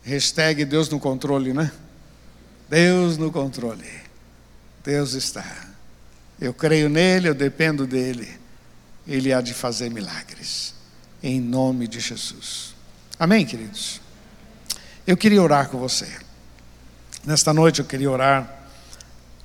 Hashtag 0.03 0.65
Deus 0.65 0.89
no 0.89 0.99
controle, 0.99 1.53
né? 1.53 1.71
Deus 2.69 3.17
no 3.17 3.31
controle. 3.31 3.89
Deus 4.85 5.13
está. 5.13 5.45
Eu 6.41 6.55
creio 6.55 6.89
nele, 6.89 7.29
eu 7.29 7.35
dependo 7.35 7.87
dele. 7.87 8.39
Ele 9.07 9.33
há 9.33 9.41
de 9.41 9.55
fazer 9.55 9.91
milagres. 9.91 10.75
Em 11.23 11.41
nome 11.41 11.89
de 11.89 12.01
Jesus. 12.01 12.75
Amém, 13.19 13.45
queridos? 13.45 14.01
Eu 15.07 15.17
queria 15.17 15.43
orar 15.43 15.69
com 15.69 15.79
você. 15.79 16.09
Nesta 17.25 17.53
noite 17.53 17.81
eu 17.81 17.85
queria 17.85 18.11
orar 18.11 18.69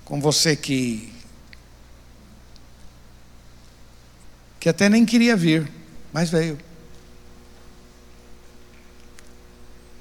com 0.05 0.21
você 0.21 0.55
que 0.55 1.11
que 4.59 4.69
até 4.69 4.87
nem 4.87 5.05
queria 5.05 5.35
vir, 5.35 5.69
mas 6.13 6.29
veio. 6.29 6.57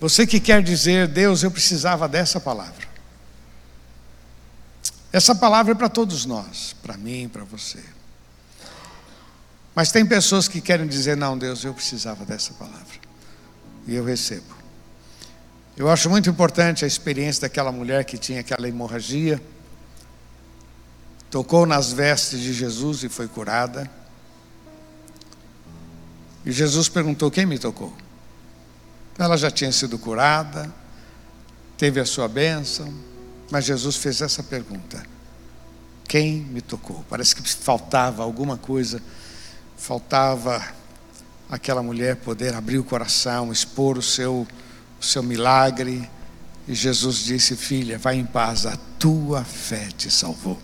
Você 0.03 0.27
que 0.27 0.41
quer 0.41 0.65
dizer, 0.65 1.07
Deus, 1.07 1.45
eu 1.45 1.51
precisava 1.53 2.09
dessa 2.09 2.41
palavra. 2.41 2.89
Essa 5.13 5.33
palavra 5.33 5.71
é 5.71 5.75
para 5.77 5.89
todos 5.89 6.27
nós, 6.27 6.75
para 6.83 6.97
mim, 6.97 7.29
para 7.33 7.45
você. 7.45 7.79
Mas 9.77 9.93
tem 9.93 10.05
pessoas 10.05 10.49
que 10.49 10.61
querem 10.61 10.89
dizer, 10.89 11.17
não, 11.17 11.39
Deus, 11.39 11.63
eu 11.63 11.73
precisava 11.73 12.25
dessa 12.25 12.53
palavra. 12.55 12.99
E 13.87 13.95
eu 13.95 14.05
recebo. 14.05 14.53
Eu 15.77 15.89
acho 15.89 16.11
muito 16.11 16.29
importante 16.29 16.85
a 16.85 16.89
experiência 16.89 17.43
daquela 17.43 17.71
mulher 17.71 18.05
que 18.05 18.19
tinha 18.19 18.41
aquela 18.41 18.69
hemorragia, 18.69 19.41
tocou 21.31 21.65
nas 21.65 21.93
vestes 21.93 22.41
de 22.41 22.53
Jesus 22.53 23.05
e 23.05 23.09
foi 23.09 23.29
curada. 23.29 23.89
E 26.45 26.51
Jesus 26.51 26.89
perguntou: 26.89 27.31
Quem 27.31 27.47
me 27.47 27.57
tocou? 27.57 27.97
Ela 29.19 29.37
já 29.37 29.51
tinha 29.51 29.71
sido 29.71 29.99
curada, 29.99 30.73
teve 31.77 32.01
a 32.01 32.07
sua 32.07 32.29
bênção, 32.29 32.93
mas 33.51 33.65
Jesus 33.65 33.97
fez 33.97 34.23
essa 34.23 34.43
pergunta: 34.43 35.03
Quem 36.09 36.37
me 36.37 36.61
tocou? 36.61 37.05
Parece 37.11 37.37
que 37.37 37.43
faltava 37.43 38.23
alguma 38.23 38.57
coisa, 38.57 39.03
faltava 39.77 40.65
aquela 41.51 41.83
mulher 41.83 42.17
poder 42.17 42.55
abrir 42.55 42.79
o 42.79 42.85
coração, 42.85 43.53
expor 43.53 43.99
o 43.99 44.03
seu, 44.03 44.47
o 45.01 45.05
seu 45.05 45.23
milagre. 45.23 46.09
E 46.67 46.75
Jesus 46.75 47.19
disse: 47.19 47.55
Filha, 47.55 47.99
vai 47.99 48.17
em 48.17 48.25
paz, 48.25 48.65
a 48.65 48.79
tua 48.99 49.45
fé 49.45 49.89
te 49.97 50.11
salvou. 50.11 50.59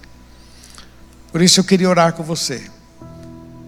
Por 1.30 1.42
isso 1.42 1.60
eu 1.60 1.64
queria 1.64 1.90
orar 1.90 2.14
com 2.14 2.22
você, 2.22 2.70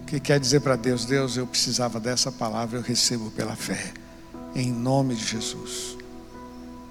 que 0.07 0.19
quer 0.19 0.39
dizer 0.39 0.61
para 0.61 0.75
Deus: 0.75 1.05
Deus, 1.05 1.37
eu 1.37 1.45
precisava 1.45 1.99
dessa 1.99 2.31
palavra, 2.31 2.79
eu 2.79 2.83
recebo 2.83 3.29
pela 3.29 3.55
fé 3.55 4.00
em 4.55 4.71
nome 4.71 5.15
de 5.15 5.25
Jesus. 5.25 5.97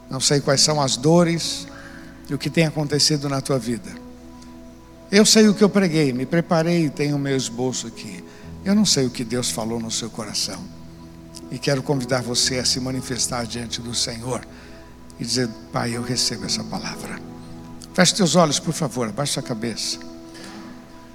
Não 0.09 0.21
sei 0.21 0.41
quais 0.41 0.61
são 0.61 0.81
as 0.81 0.97
dores 0.97 1.67
e 2.29 2.35
o 2.35 2.39
que 2.39 2.51
tem 2.51 2.67
acontecido 2.67 3.29
na 3.29 3.41
tua 3.41 3.59
vida. 3.59 3.91
Eu 5.11 5.27
sei 5.27 5.49
o 5.49 5.55
que 5.55 5.63
eu 5.63 5.69
preguei, 5.69 6.13
me 6.13 6.25
preparei 6.25 6.89
tenho 6.89 7.17
o 7.17 7.19
meu 7.19 7.37
esboço 7.37 7.87
aqui. 7.87 8.23
Eu 8.65 8.75
não 8.75 8.85
sei 8.85 9.07
o 9.07 9.11
que 9.11 9.25
Deus 9.25 9.51
falou 9.51 9.81
no 9.81 9.91
seu 9.91 10.11
coração. 10.11 10.63
E 11.51 11.59
quero 11.59 11.83
convidar 11.83 12.23
você 12.23 12.59
a 12.59 12.65
se 12.65 12.79
manifestar 12.79 13.45
diante 13.45 13.81
do 13.81 13.95
Senhor 13.95 14.47
e 15.19 15.25
dizer: 15.25 15.49
Pai, 15.73 15.97
eu 15.97 16.03
recebo 16.03 16.47
essa 16.47 16.63
palavra. 16.63 17.21
Feche 17.93 18.15
teus 18.15 18.37
olhos, 18.37 18.61
por 18.61 18.73
favor, 18.73 19.09
abaixe 19.09 19.39
a 19.41 19.43
cabeça. 19.43 19.99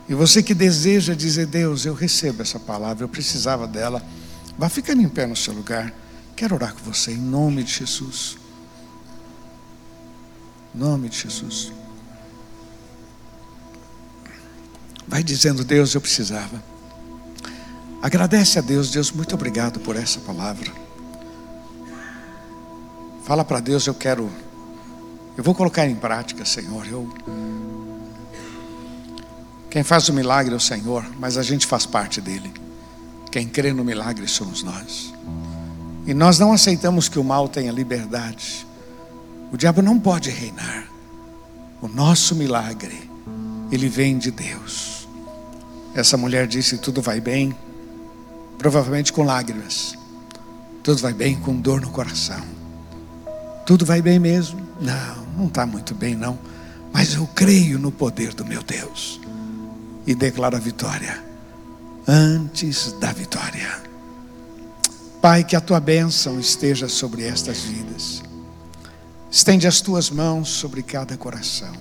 E 0.10 0.14
você 0.14 0.44
que 0.44 0.54
deseja 0.54 1.14
dizer: 1.14 1.48
Deus, 1.48 1.86
eu 1.86 1.94
recebo 1.94 2.42
essa 2.42 2.60
palavra, 2.60 3.04
eu 3.04 3.10
precisava 3.10 3.66
dela, 3.66 4.04
vá 4.58 4.68
ficando 4.68 5.02
em 5.02 5.10
pé 5.10 5.26
no 5.26 5.36
seu 5.36 5.54
lugar. 5.54 5.94
Quero 6.36 6.56
orar 6.56 6.74
com 6.74 6.84
você 6.84 7.12
em 7.12 7.18
nome 7.18 7.64
de 7.64 7.72
Jesus. 7.72 8.38
Em 10.74 10.78
nome 10.78 11.10
de 11.10 11.20
Jesus. 11.20 11.72
Vai 15.08 15.24
dizendo, 15.24 15.64
Deus, 15.64 15.94
eu 15.94 16.02
precisava. 16.02 16.62
Agradece 18.02 18.60
a 18.60 18.62
Deus, 18.62 18.92
Deus, 18.92 19.12
muito 19.12 19.34
obrigado 19.34 19.80
por 19.80 19.96
essa 19.96 20.20
palavra. 20.20 20.72
Fala 23.24 23.44
para 23.44 23.60
Deus, 23.60 23.88
eu 23.88 23.94
quero, 23.94 24.30
eu 25.38 25.44
vou 25.44 25.56
colocar 25.56 25.88
em 25.88 25.96
prática, 25.96 26.46
Senhor. 26.46 26.86
Eu, 26.88 27.12
quem 29.70 29.84
faz 29.84 30.10
o 30.10 30.14
milagre 30.14 30.54
é 30.54 30.58
o 30.58 30.60
Senhor, 30.60 31.04
mas 31.18 31.38
a 31.38 31.44
gente 31.44 31.66
faz 31.66 31.86
parte 31.86 32.20
dele. 32.20 32.54
Quem 33.32 33.48
crê 33.48 33.74
no 33.74 33.84
milagre 33.84 34.28
somos 34.28 34.62
nós. 34.62 35.14
E 36.06 36.14
nós 36.14 36.38
não 36.38 36.54
aceitamos 36.54 37.10
que 37.10 37.18
o 37.18 37.24
mal 37.24 37.48
tenha 37.48 37.72
liberdade. 37.72 38.66
O 39.52 39.58
diabo 39.58 39.82
não 39.82 40.00
pode 40.00 40.30
reinar. 40.30 40.88
O 41.82 41.88
nosso 41.88 42.36
milagre, 42.36 43.10
ele 43.72 43.90
vem 43.90 44.18
de 44.18 44.32
Deus. 44.32 45.08
Essa 45.94 46.18
mulher 46.18 46.48
disse: 46.48 46.78
tudo 46.78 47.02
vai 47.02 47.20
bem, 47.20 47.56
provavelmente 48.58 49.12
com 49.12 49.24
lágrimas. 49.24 49.98
Tudo 50.84 51.02
vai 51.02 51.14
bem 51.14 51.36
com 51.36 51.56
dor 51.56 51.82
no 51.82 51.90
coração. 51.90 52.42
Tudo 53.66 53.86
vai 53.86 54.02
bem 54.02 54.20
mesmo? 54.20 54.62
Não, 54.80 55.26
não 55.38 55.48
está 55.48 55.66
muito 55.66 55.96
bem, 55.96 56.16
não. 56.16 56.38
Mas 56.94 57.16
eu 57.16 57.28
creio 57.34 57.80
no 57.80 57.92
poder 57.92 58.34
do 58.34 58.46
meu 58.46 58.62
Deus. 58.62 59.20
E 60.06 60.14
declaro 60.14 60.56
a 60.56 60.60
vitória 60.60 61.24
antes 62.08 62.94
da 62.94 63.12
vitória. 63.12 63.84
Pai, 65.26 65.44
que 65.44 65.56
a 65.56 65.60
tua 65.60 65.80
bênção 65.80 66.40
esteja 66.40 66.88
sobre 66.88 67.24
estas 67.24 67.62
vidas. 67.62 68.22
Estende 69.32 69.66
as 69.66 69.82
tuas 69.82 70.12
mãos 70.12 70.50
sobre 70.50 70.84
cada 70.84 71.18
coração. 71.18 71.74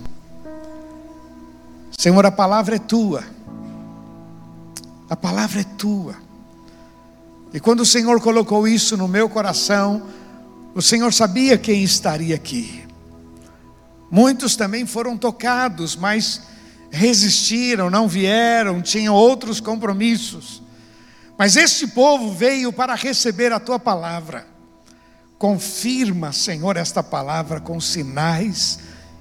Senhor, 1.98 2.24
a 2.24 2.30
palavra 2.30 2.76
é 2.76 2.78
tua. 2.78 3.22
A 5.10 5.14
palavra 5.14 5.60
é 5.60 5.64
tua. 5.76 6.16
E 7.52 7.60
quando 7.60 7.80
o 7.80 7.84
Senhor 7.84 8.18
colocou 8.18 8.66
isso 8.66 8.96
no 8.96 9.06
meu 9.06 9.28
coração, 9.28 10.04
o 10.74 10.80
Senhor 10.80 11.12
sabia 11.12 11.58
quem 11.58 11.84
estaria 11.84 12.36
aqui. 12.36 12.82
Muitos 14.10 14.56
também 14.56 14.86
foram 14.86 15.18
tocados, 15.18 15.96
mas 15.96 16.40
resistiram, 16.90 17.90
não 17.90 18.08
vieram, 18.08 18.80
tinham 18.80 19.14
outros 19.14 19.60
compromissos. 19.60 20.63
Mas 21.36 21.56
este 21.56 21.86
povo 21.86 22.32
veio 22.32 22.72
para 22.72 22.94
receber 22.94 23.52
a 23.52 23.60
tua 23.60 23.78
palavra. 23.78 24.46
Confirma, 25.38 26.32
Senhor, 26.32 26.76
esta 26.76 27.02
palavra 27.02 27.60
com 27.60 27.80
sinais 27.80 28.78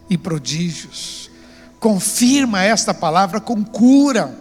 e 0.10 0.18
prodígios. 0.18 1.30
Confirma 1.80 2.64
esta 2.64 2.94
palavra 2.94 3.42
com 3.42 3.64
cura, 3.64 4.34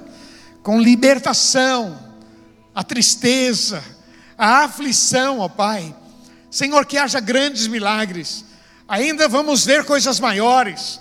com 0.63 0.81
libertação, 0.81 1.99
a 2.75 2.85
tristeza, 2.85 3.83
a 4.37 4.65
aflição, 4.65 5.41
ó 5.41 5.49
Pai. 5.49 5.95
Senhor, 6.51 6.85
que 6.85 6.99
haja 6.99 7.19
grandes 7.21 7.67
milagres. 7.67 8.45
Ainda 8.87 9.27
vamos 9.27 9.65
ver 9.65 9.85
coisas 9.85 10.21
maiores. 10.21 11.01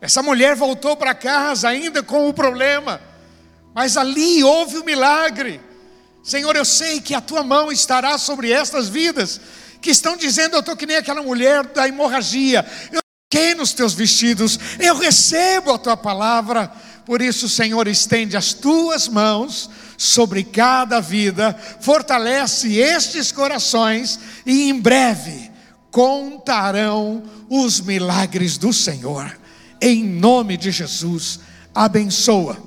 Essa 0.00 0.22
mulher 0.22 0.56
voltou 0.56 0.96
para 0.96 1.14
casa 1.14 1.68
ainda 1.68 2.02
com 2.02 2.28
o 2.28 2.32
problema, 2.32 3.00
mas 3.74 3.96
ali 3.96 4.42
houve 4.42 4.78
o 4.78 4.84
milagre. 4.84 5.60
Senhor, 6.26 6.56
eu 6.56 6.64
sei 6.64 7.00
que 7.00 7.14
a 7.14 7.20
tua 7.20 7.44
mão 7.44 7.70
estará 7.70 8.18
sobre 8.18 8.50
estas 8.50 8.88
vidas 8.88 9.40
que 9.80 9.90
estão 9.90 10.16
dizendo: 10.16 10.56
Eu 10.56 10.60
estou 10.60 10.76
que 10.76 10.84
nem 10.84 10.96
aquela 10.96 11.22
mulher 11.22 11.64
da 11.66 11.86
hemorragia, 11.86 12.66
eu 12.90 13.00
toquei 13.30 13.54
nos 13.54 13.72
teus 13.72 13.94
vestidos, 13.94 14.58
eu 14.80 14.98
recebo 14.98 15.72
a 15.72 15.78
tua 15.78 15.96
palavra. 15.96 16.66
Por 17.04 17.22
isso, 17.22 17.48
Senhor, 17.48 17.86
estende 17.86 18.36
as 18.36 18.52
tuas 18.52 19.06
mãos 19.06 19.70
sobre 19.96 20.42
cada 20.42 20.98
vida, 20.98 21.56
fortalece 21.80 22.76
estes 22.76 23.30
corações 23.30 24.18
e 24.44 24.68
em 24.68 24.80
breve 24.80 25.52
contarão 25.92 27.22
os 27.48 27.80
milagres 27.80 28.58
do 28.58 28.72
Senhor. 28.72 29.38
Em 29.80 30.02
nome 30.02 30.56
de 30.56 30.72
Jesus, 30.72 31.38
abençoa 31.72 32.60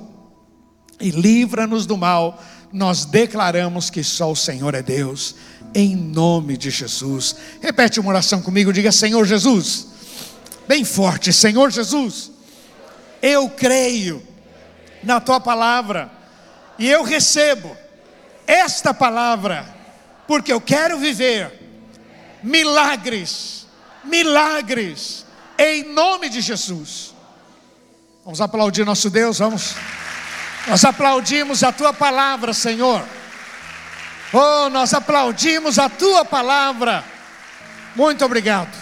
e 0.98 1.10
livra-nos 1.10 1.84
do 1.84 1.98
mal 1.98 2.42
nós 2.72 3.04
declaramos 3.04 3.90
que 3.90 4.02
só 4.04 4.30
o 4.30 4.36
Senhor 4.36 4.74
é 4.74 4.82
Deus, 4.82 5.34
em 5.74 5.96
nome 5.96 6.56
de 6.56 6.70
Jesus. 6.70 7.36
Repete 7.60 8.00
uma 8.00 8.10
oração 8.10 8.40
comigo, 8.40 8.72
diga: 8.72 8.92
Senhor 8.92 9.24
Jesus, 9.26 9.88
bem 10.68 10.84
forte, 10.84 11.32
Senhor 11.32 11.70
Jesus, 11.70 12.30
eu 13.20 13.48
creio 13.48 14.22
na 15.02 15.20
tua 15.20 15.40
palavra 15.40 16.10
e 16.78 16.88
eu 16.88 17.02
recebo 17.02 17.76
esta 18.46 18.94
palavra, 18.94 19.66
porque 20.26 20.52
eu 20.52 20.60
quero 20.60 20.98
viver 20.98 21.52
milagres, 22.42 23.66
milagres, 24.04 25.26
em 25.58 25.92
nome 25.92 26.28
de 26.28 26.40
Jesus. 26.40 27.14
Vamos 28.24 28.40
aplaudir 28.40 28.84
nosso 28.84 29.10
Deus, 29.10 29.38
vamos. 29.38 29.74
Nós 30.66 30.84
aplaudimos 30.84 31.62
a 31.62 31.72
tua 31.72 31.92
palavra, 31.92 32.52
Senhor. 32.52 33.02
Oh, 34.32 34.68
nós 34.68 34.94
aplaudimos 34.94 35.78
a 35.78 35.88
tua 35.88 36.24
palavra. 36.24 37.04
Muito 37.96 38.24
obrigado. 38.24 38.76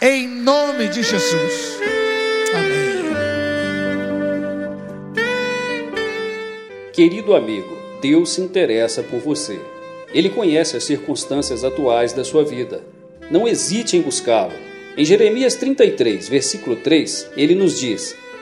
Em 0.00 0.28
nome 0.28 0.88
de 0.88 1.02
Jesus. 1.02 1.78
Amém. 2.54 2.86
Querido 6.92 7.34
amigo, 7.34 7.76
Deus 8.00 8.30
se 8.30 8.40
interessa 8.40 9.02
por 9.02 9.20
você. 9.20 9.60
Ele 10.12 10.30
conhece 10.30 10.76
as 10.76 10.84
circunstâncias 10.84 11.64
atuais 11.64 12.12
da 12.12 12.24
sua 12.24 12.44
vida. 12.44 12.82
Não 13.30 13.46
hesite 13.46 13.96
em 13.96 14.00
buscá-lo. 14.00 14.54
Em 14.96 15.04
Jeremias 15.04 15.56
33, 15.56 16.28
versículo 16.28 16.76
3, 16.76 17.30
ele 17.36 17.54
nos 17.54 17.78
diz: 17.78 18.16